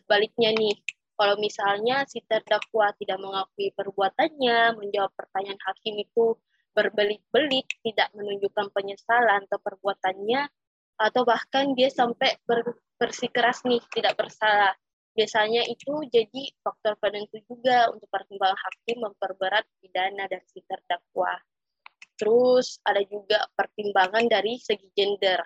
Sebaliknya 0.04 0.52
nih, 0.52 0.76
kalau 1.16 1.38
misalnya 1.40 2.04
si 2.10 2.20
terdakwa 2.26 2.92
tidak 2.98 3.18
mengakui 3.22 3.72
perbuatannya, 3.72 4.76
menjawab 4.76 5.14
pertanyaan 5.16 5.60
hakim 5.64 5.96
itu 5.96 6.36
berbelit-belit, 6.76 7.66
tidak 7.82 8.08
menunjukkan 8.14 8.70
penyesalan 8.70 9.48
atau 9.50 9.58
perbuatannya, 9.58 10.46
atau 10.98 11.22
bahkan 11.26 11.74
dia 11.74 11.90
sampai 11.90 12.38
ber, 12.46 12.78
bersikeras 12.98 13.66
nih, 13.66 13.82
tidak 13.94 14.14
bersalah. 14.14 14.74
Biasanya 15.18 15.66
itu 15.66 15.98
jadi 16.14 16.54
faktor 16.62 16.94
penentu 17.02 17.42
juga 17.50 17.90
untuk 17.90 18.06
pertimbangan 18.06 18.54
hakim 18.54 19.02
memperberat 19.02 19.66
pidana 19.82 20.30
dari 20.30 20.46
si 20.46 20.62
terdakwa. 20.62 21.34
Terus 22.14 22.78
ada 22.86 23.02
juga 23.02 23.50
pertimbangan 23.58 24.30
dari 24.30 24.62
segi 24.62 24.86
gender. 24.94 25.42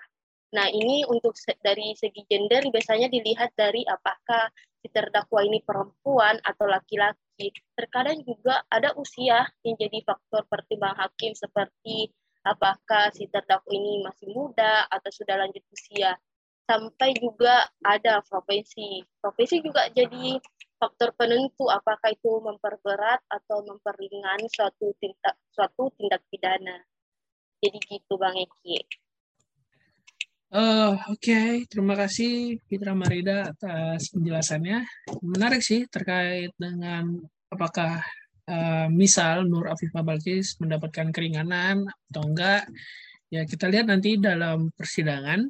Nah, 0.53 0.69
ini 0.69 1.01
untuk 1.09 1.33
dari 1.65 1.97
segi 1.97 2.21
gender 2.29 2.69
biasanya 2.69 3.09
dilihat 3.09 3.57
dari 3.57 3.81
apakah 3.89 4.53
si 4.77 4.93
terdakwa 4.93 5.41
ini 5.41 5.65
perempuan 5.65 6.37
atau 6.45 6.69
laki-laki. 6.69 7.49
Terkadang 7.73 8.21
juga 8.21 8.61
ada 8.69 8.93
usia 8.93 9.49
yang 9.65 9.73
jadi 9.73 10.05
faktor 10.05 10.45
pertimbangan 10.45 11.09
hakim 11.09 11.33
seperti 11.33 12.13
apakah 12.45 13.09
si 13.09 13.25
terdakwa 13.25 13.73
ini 13.73 14.05
masih 14.05 14.29
muda 14.29 14.85
atau 14.93 15.09
sudah 15.09 15.41
lanjut 15.41 15.65
usia. 15.73 16.13
Sampai 16.63 17.11
juga 17.19 17.67
ada 17.83 18.23
profesi. 18.23 19.03
Profesi 19.19 19.59
juga 19.59 19.91
jadi 19.91 20.39
faktor 20.79 21.15
penentu 21.15 21.71
apakah 21.71 22.11
itu 22.11 22.43
memperberat 22.43 23.23
atau 23.31 23.63
memperringan 23.63 24.43
suatu 24.51 24.91
tindak 24.99 25.35
suatu 25.51 25.91
tindak 25.95 26.23
pidana. 26.27 26.83
Jadi 27.63 27.79
gitu 27.87 28.19
Bang 28.19 28.35
Eki. 28.35 28.83
Uh, 30.53 30.93
Oke, 31.09 31.33
okay. 31.33 31.49
terima 31.65 31.97
kasih 31.97 32.61
Fitra 32.69 32.93
Marida 32.93 33.49
atas 33.49 34.13
penjelasannya. 34.13 34.85
Menarik 35.25 35.65
sih 35.65 35.89
terkait 35.89 36.53
dengan 36.61 37.09
apakah 37.49 38.05
uh, 38.45 38.85
misal 38.91 39.49
Nur 39.49 39.65
Afifah 39.71 40.05
Balkis 40.05 40.59
mendapatkan 40.61 41.09
keringanan 41.09 41.89
atau 41.89 42.21
enggak. 42.27 42.69
Ya 43.33 43.49
kita 43.49 43.65
lihat 43.65 43.89
nanti 43.89 44.21
dalam 44.21 44.69
persidangan. 44.77 45.49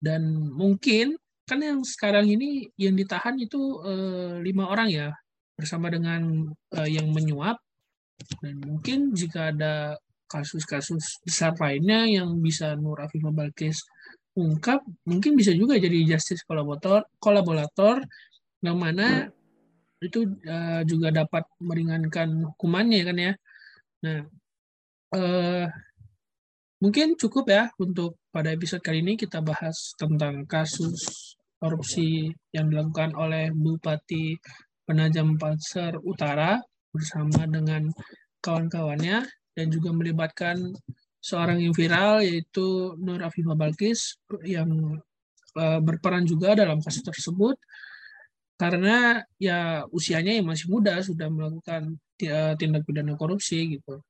Dan 0.00 0.50
mungkin 0.56 1.14
kan 1.44 1.60
yang 1.60 1.84
sekarang 1.84 2.26
ini 2.30 2.72
yang 2.80 2.96
ditahan 2.96 3.36
itu 3.36 3.84
uh, 3.84 4.40
lima 4.40 4.70
orang 4.72 4.88
ya 4.88 5.08
bersama 5.54 5.92
dengan 5.92 6.48
uh, 6.74 6.88
yang 6.88 7.12
menyuap. 7.12 7.60
Dan 8.40 8.64
mungkin 8.64 9.12
jika 9.12 9.52
ada 9.52 9.96
kasus-kasus 10.30 11.20
besar 11.26 11.52
lainnya 11.58 12.06
yang 12.06 12.38
bisa 12.40 12.78
Nur 12.78 13.02
Afifah 13.02 13.34
Balkis 13.34 13.82
ungkap, 14.38 14.80
mungkin 15.04 15.34
bisa 15.34 15.50
juga 15.52 15.76
jadi 15.76 16.06
justice 16.06 16.46
kolaborator, 16.46 17.04
kolaborator 17.18 18.00
yang 18.62 18.78
mana 18.78 19.28
itu 20.00 20.24
uh, 20.48 20.80
juga 20.88 21.12
dapat 21.12 21.44
meringankan 21.60 22.48
hukumannya 22.54 23.00
kan 23.04 23.16
ya. 23.20 23.32
Nah, 24.00 24.18
uh, 25.12 25.64
mungkin 26.80 27.14
cukup 27.20 27.44
ya 27.52 27.68
untuk 27.76 28.16
pada 28.32 28.48
episode 28.50 28.80
kali 28.80 29.04
ini 29.04 29.14
kita 29.20 29.44
bahas 29.44 29.92
tentang 30.00 30.48
kasus 30.48 31.36
korupsi 31.60 32.32
yang 32.56 32.72
dilakukan 32.72 33.12
oleh 33.12 33.52
Bupati 33.52 34.40
Penajam 34.88 35.36
Pasar 35.36 36.00
Utara 36.00 36.56
bersama 36.88 37.44
dengan 37.44 37.84
kawan-kawannya 38.40 39.28
dan 39.52 39.66
juga 39.68 39.92
melibatkan 39.92 40.56
seorang 41.20 41.60
yang 41.60 41.76
viral 41.76 42.24
yaitu 42.24 42.96
Nur 42.96 43.20
Afifah 43.20 43.54
Balkis 43.54 44.16
yang 44.48 44.72
uh, 45.60 45.80
berperan 45.84 46.24
juga 46.24 46.56
dalam 46.56 46.80
kasus 46.80 47.04
tersebut 47.04 47.60
karena 48.56 49.20
ya 49.36 49.84
usianya 49.92 50.36
yang 50.36 50.48
masih 50.48 50.68
muda 50.72 51.00
sudah 51.04 51.28
melakukan 51.28 51.96
uh, 52.28 52.52
tindak 52.56 52.84
pidana 52.88 53.16
korupsi 53.16 53.76
gitu. 53.76 54.00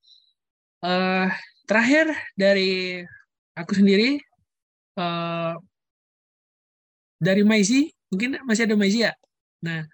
Uh, 0.81 1.29
terakhir 1.69 2.09
dari 2.41 3.05
aku 3.53 3.77
sendiri 3.77 4.17
uh, 4.97 5.61
dari 7.21 7.45
Maizi, 7.45 7.93
mungkin 8.09 8.41
masih 8.49 8.65
ada 8.65 8.81
Maizi 8.81 9.05
ya? 9.05 9.13
Nah, 9.61 9.85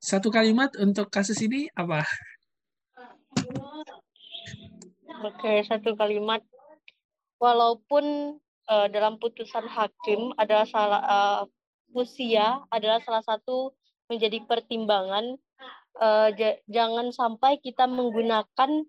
satu 0.00 0.32
kalimat 0.32 0.72
untuk 0.80 1.12
kasus 1.12 1.36
ini 1.44 1.68
apa? 1.76 2.00
Oke, 5.22 5.62
satu 5.68 5.92
kalimat. 5.94 6.40
Walaupun 7.36 8.38
uh, 8.72 8.86
dalam 8.88 9.20
putusan 9.20 9.68
hakim 9.68 10.32
adalah 10.40 10.64
salah 10.64 11.02
uh, 11.04 11.42
usia 11.92 12.62
adalah 12.72 13.04
salah 13.04 13.20
satu 13.20 13.76
menjadi 14.08 14.40
pertimbangan, 14.48 15.36
uh, 16.00 16.28
jangan 16.66 17.12
sampai 17.12 17.60
kita 17.60 17.84
menggunakan 17.84 18.88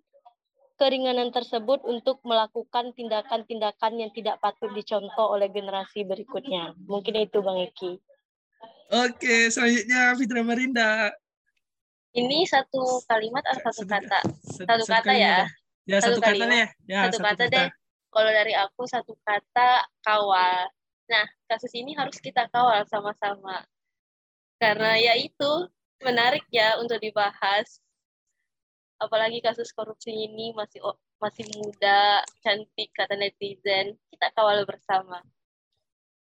keringanan 0.77 1.29
tersebut 1.29 1.85
untuk 1.85 2.19
melakukan 2.25 2.91
tindakan-tindakan 2.97 3.93
yang 3.99 4.11
tidak 4.11 4.41
patut 4.41 4.73
dicontoh 4.73 5.31
oleh 5.33 5.49
generasi 5.53 6.03
berikutnya. 6.03 6.73
Mungkin 6.89 7.13
itu 7.23 7.39
Bang 7.39 7.61
Eki. 7.61 8.01
Oke, 8.93 9.49
selanjutnya 9.49 10.13
Fitra 10.17 10.41
Marinda. 10.45 11.13
Ini 12.13 12.45
satu 12.45 13.01
kalimat 13.09 13.41
atau 13.41 13.73
satu, 13.73 13.89
kata? 13.89 14.19
Satu, 14.45 14.69
satu 14.69 14.85
kata 14.85 15.13
ya. 15.17 15.49
Ya, 15.89 15.97
satu, 15.97 16.21
satu 16.21 16.29
kata 16.29 16.43
deh. 16.45 16.67
Ya, 16.85 16.99
satu, 17.09 17.17
satu 17.17 17.25
kata, 17.25 17.43
kata 17.49 17.53
deh. 17.53 17.67
Kalau 18.13 18.29
dari 18.29 18.53
aku 18.53 18.81
satu 18.85 19.13
kata 19.25 19.69
kawal. 20.05 20.69
Nah, 21.09 21.25
kasus 21.49 21.73
ini 21.73 21.97
harus 21.97 22.21
kita 22.21 22.45
kawal 22.53 22.85
sama-sama. 22.85 23.65
Karena 24.61 24.93
ya 25.01 25.17
itu 25.17 25.51
menarik 26.05 26.45
ya 26.53 26.77
untuk 26.77 27.01
dibahas 27.01 27.81
apalagi 29.01 29.39
kasus 29.43 29.71
korupsi 29.73 30.11
ini 30.11 30.53
masih 30.53 30.81
masih 31.17 31.45
muda, 31.55 32.23
cantik 32.43 32.89
kata 32.91 33.15
netizen. 33.15 33.95
Kita 34.11 34.31
kawal 34.35 34.67
bersama. 34.67 35.23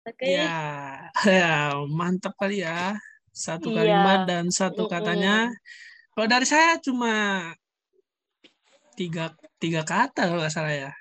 Oke. 0.05 0.25
Okay? 0.25 0.41
Ya, 0.41 0.61
ya, 1.25 1.55
mantap 1.99 2.33
kali 2.37 2.65
ya. 2.65 2.97
Satu 3.31 3.71
iya. 3.71 3.77
kalimat 3.81 4.19
dan 4.27 4.51
satu 4.51 4.85
katanya. 4.85 5.49
Kalau 6.11 6.27
dari 6.27 6.43
saya 6.43 6.75
cuma 6.83 7.47
tiga 8.99 9.31
tiga 9.57 9.87
kata 9.87 10.27
kalau 10.27 10.43
nggak 10.43 10.53
salah 10.53 10.73
ya. 10.73 10.91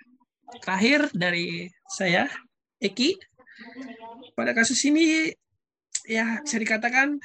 Terakhir 0.62 1.10
dari 1.14 1.66
saya, 1.90 2.30
Eki. 2.78 3.18
Pada 4.38 4.54
kasus 4.54 4.78
ini 4.86 5.30
ya 6.08 6.40
bisa 6.40 6.56
dikatakan 6.56 7.20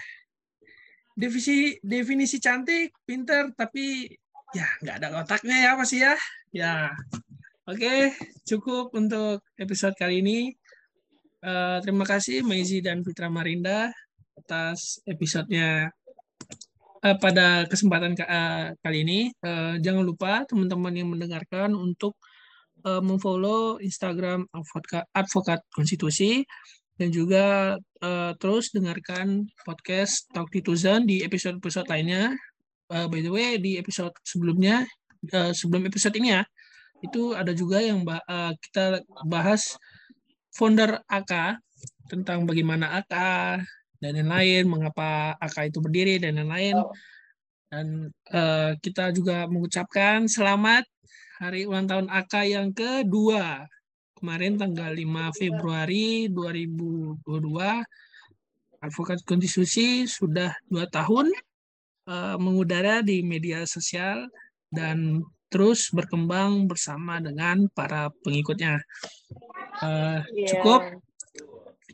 definisi 1.16 1.80
definisi 1.80 2.38
cantik, 2.44 2.92
pinter, 3.08 3.56
tapi 3.56 4.10
ya 4.56 4.68
nggak 4.80 4.96
ada 5.04 5.08
otaknya 5.20 5.58
ya 5.60 5.72
pasti 5.76 5.98
ya. 6.00 6.14
Ya. 6.56 6.76
Oke 7.68 8.16
cukup 8.48 8.96
untuk 8.96 9.44
episode 9.60 9.96
kali 10.00 10.24
ini. 10.24 10.40
Uh, 11.46 11.78
terima 11.84 12.08
kasih 12.08 12.42
Maizi 12.42 12.82
dan 12.82 13.06
Fitra 13.06 13.30
Marinda 13.30 13.94
atas 14.40 14.98
episodenya 15.06 15.94
uh, 17.04 17.18
pada 17.20 17.68
kesempatan 17.70 18.16
uh, 18.18 18.74
kali 18.82 18.98
ini. 19.06 19.20
Uh, 19.44 19.78
jangan 19.84 20.04
lupa 20.08 20.42
teman-teman 20.50 20.94
yang 20.96 21.10
mendengarkan 21.12 21.76
untuk 21.76 22.18
uh, 22.88 23.02
memfollow 23.04 23.78
Instagram 23.84 24.48
advokat, 25.14 25.62
konstitusi. 25.74 26.46
Dan 26.96 27.12
juga 27.12 27.76
uh, 27.76 28.32
terus 28.40 28.72
dengarkan 28.72 29.44
podcast 29.68 30.32
Talk 30.32 30.48
Tituzen 30.48 31.04
di 31.04 31.28
episode-episode 31.28 31.92
lainnya 31.92 32.32
uh, 32.92 33.08
by 33.10 33.20
the 33.22 33.32
way 33.32 33.58
di 33.58 33.78
episode 33.80 34.14
sebelumnya 34.22 34.86
uh, 35.34 35.52
sebelum 35.54 35.86
episode 35.88 36.16
ini 36.18 36.36
ya 36.36 36.44
itu 37.04 37.38
ada 37.38 37.54
juga 37.54 37.82
yang 37.82 38.02
uh, 38.06 38.54
kita 38.58 39.04
bahas 39.30 39.78
founder 40.56 41.04
AK 41.06 41.60
tentang 42.10 42.46
bagaimana 42.50 43.02
AK 43.04 43.14
dan 44.02 44.12
lain-lain 44.22 44.66
mengapa 44.70 45.34
AK 45.42 45.74
itu 45.74 45.80
berdiri 45.82 46.22
dan 46.22 46.42
lain-lain 46.42 46.78
dan 47.70 47.88
uh, 48.32 48.72
kita 48.80 49.12
juga 49.12 49.50
mengucapkan 49.50 50.30
selamat 50.30 50.86
hari 51.42 51.68
ulang 51.68 51.90
tahun 51.90 52.08
AK 52.08 52.34
yang 52.48 52.70
kedua. 52.72 53.68
Kemarin 54.16 54.56
tanggal 54.56 54.96
5 54.96 55.36
Februari 55.36 56.32
2022 56.32 57.20
Advokat 58.80 59.20
Konstitusi 59.28 60.08
sudah 60.08 60.56
dua 60.72 60.88
tahun 60.88 61.36
uh, 62.10 62.38
mengudara 62.38 63.02
di 63.02 63.22
media 63.22 63.66
sosial 63.66 64.30
dan 64.74 65.22
terus 65.50 65.94
berkembang 65.94 66.66
bersama 66.66 67.22
dengan 67.22 67.70
para 67.72 68.10
pengikutnya. 68.26 68.82
Uh, 69.80 70.20
yeah. 70.34 70.50
Cukup 70.52 70.82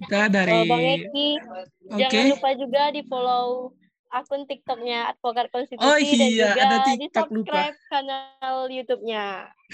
kita 0.02 0.22
dari. 0.32 0.66
Oh, 0.66 0.66
Bang 0.66 0.82
Eki, 0.82 1.30
okay. 1.94 2.10
jangan 2.10 2.26
lupa 2.38 2.50
juga 2.58 2.84
di 2.90 3.02
follow 3.06 3.76
akun 4.12 4.44
TikToknya 4.44 5.08
Advokat 5.16 5.48
Konstitusi 5.56 5.88
oh, 5.88 5.96
iya, 5.96 6.20
dan 6.20 6.28
juga 6.28 6.52
ada 6.60 6.78
TikTok, 6.84 7.00
di 7.00 7.08
subscribe 7.16 7.78
lupa. 7.80 7.88
kanal 7.88 8.56
YouTube-nya. 8.68 9.26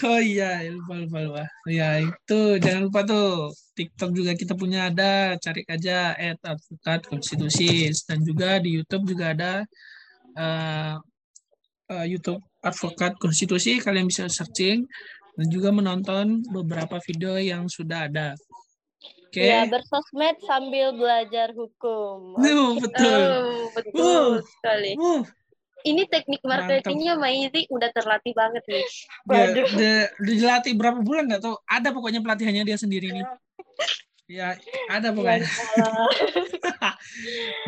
Oh 0.05 0.21
iya, 0.21 0.51
lupa 0.69 0.93
lupa 0.93 1.17
lupa. 1.25 1.43
Ya 1.65 1.89
itu 2.05 2.39
jangan 2.61 2.81
lupa 2.85 3.01
tuh 3.01 3.49
TikTok 3.73 4.09
juga 4.13 4.31
kita 4.37 4.53
punya 4.53 4.93
ada, 4.93 5.33
cari 5.41 5.65
aja 5.65 6.13
@advokat 6.13 7.09
konstitusi 7.09 7.89
dan 8.05 8.21
juga 8.21 8.61
di 8.61 8.77
YouTube 8.77 9.09
juga 9.09 9.33
ada 9.33 9.65
uh, 10.37 10.95
uh, 11.91 12.05
YouTube 12.05 12.41
Advokat 12.61 13.17
Konstitusi 13.17 13.81
kalian 13.81 14.07
bisa 14.07 14.29
searching 14.29 14.85
dan 15.37 15.47
juga 15.53 15.69
menonton 15.69 16.41
beberapa 16.49 16.97
video 17.05 17.37
yang 17.37 17.69
sudah 17.69 18.09
ada. 18.09 18.33
Oke. 19.27 19.43
Okay. 19.43 19.53
Ya, 19.53 19.67
bersosmed 19.67 20.37
sambil 20.47 20.95
belajar 20.95 21.51
hukum. 21.53 22.37
Uh, 22.47 22.79
betul. 22.79 23.21
Oh, 23.21 23.65
betul 23.75 24.25
uh, 24.41 24.41
sekali. 24.41 24.91
Uh. 24.97 25.21
Ini 25.85 26.09
teknik 26.09 26.41
marketingnya 26.41 27.15
Maizi 27.15 27.69
udah 27.69 27.87
terlatih 27.93 28.33
banget 28.33 28.63
nih. 28.65 28.85
Dia, 29.29 29.45
dia 29.77 29.97
dilatih 30.19 30.73
berapa 30.75 30.99
bulan 30.99 31.31
nggak 31.31 31.43
tahu. 31.43 31.55
Ada 31.63 31.93
pokoknya 31.93 32.19
pelatihannya 32.25 32.65
dia 32.65 32.77
sendiri 32.79 33.13
nih. 33.13 33.25
Ya, 34.27 34.59
ada 34.91 35.15
pokoknya. 35.15 35.39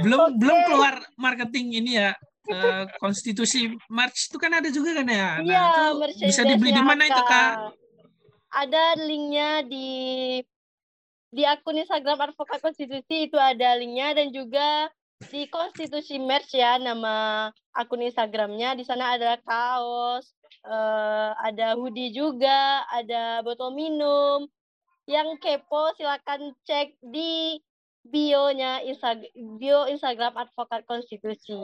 belum 0.03 0.19
okay. 0.19 0.36
belum 0.43 0.58
keluar 0.67 0.99
marketing 1.15 1.79
ini 1.79 2.03
ya 2.03 2.12
uh, 2.49 2.83
konstitusi 2.97 3.73
March 3.88 4.29
itu 4.29 4.38
kan 4.41 4.51
ada 4.57 4.69
juga 4.73 4.97
kan 4.97 5.07
ya? 5.07 5.29
Nah, 5.39 5.45
iya, 5.45 5.63
itu 6.05 6.25
bisa 6.25 6.43
dibeli 6.45 6.73
di 6.73 6.83
mana 6.83 7.05
itu 7.05 7.21
kak? 7.23 7.53
Ada 8.49 8.97
linknya 8.97 9.62
di 9.63 9.89
di 11.29 11.43
akun 11.45 11.77
Instagram 11.77 12.33
Advokat 12.33 12.57
Konstitusi 12.57 13.29
itu 13.29 13.38
ada 13.38 13.77
linknya 13.77 14.17
dan 14.17 14.33
juga 14.33 14.89
di 15.29 15.45
Konstitusi 15.51 16.17
Merch 16.17 16.57
ya 16.57 16.81
nama 16.81 17.47
akun 17.75 18.01
Instagramnya 18.01 18.73
di 18.73 18.88
sana 18.88 19.13
ada 19.13 19.38
kaos, 19.43 20.33
uh, 20.65 21.38
ada 21.43 21.77
hoodie 21.77 22.15
juga, 22.15 22.88
ada 22.89 23.45
botol 23.45 23.75
minum. 23.75 24.49
Yang 25.09 25.41
kepo 25.41 25.89
silakan 25.97 26.53
cek 26.65 26.97
di 27.01 27.57
bio-nya 28.05 28.81
bio 29.57 29.89
Instagram 29.89 30.38
Advokat 30.38 30.85
Konstitusi. 30.85 31.57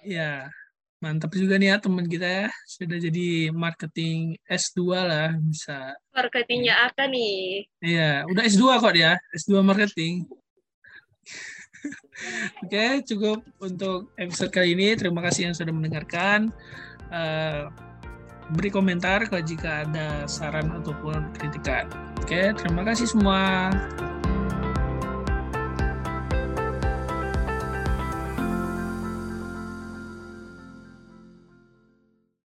Ya, 0.00 0.48
mantap 1.00 1.32
juga 1.36 1.60
nih 1.60 1.72
ya 1.72 1.76
teman 1.80 2.06
kita 2.08 2.28
ya. 2.28 2.48
Sudah 2.64 2.98
jadi 3.00 3.52
marketing 3.52 4.40
S2 4.48 4.80
lah 4.96 5.30
bisa. 5.36 5.96
Marketingnya 6.12 6.88
apa 6.88 7.08
nih? 7.08 7.68
Iya, 7.84 8.24
udah 8.28 8.42
S2 8.44 8.64
kok 8.80 8.94
dia. 8.96 9.12
S2 9.36 9.60
marketing. 9.60 10.24
Oke, 12.64 13.00
cukup 13.08 13.40
untuk 13.60 14.12
episode 14.20 14.52
kali 14.52 14.76
ini. 14.76 14.96
Terima 14.96 15.24
kasih 15.24 15.50
yang 15.50 15.54
sudah 15.56 15.72
mendengarkan. 15.72 16.52
Uh, 17.10 17.72
beri 18.54 18.70
komentar 18.70 19.26
kalau 19.30 19.42
jika 19.42 19.88
ada 19.88 20.28
saran 20.28 20.68
ataupun 20.82 21.32
kritikan. 21.38 21.88
Oke, 22.20 22.52
terima 22.56 22.84
kasih 22.84 23.08
semua. 23.08 23.72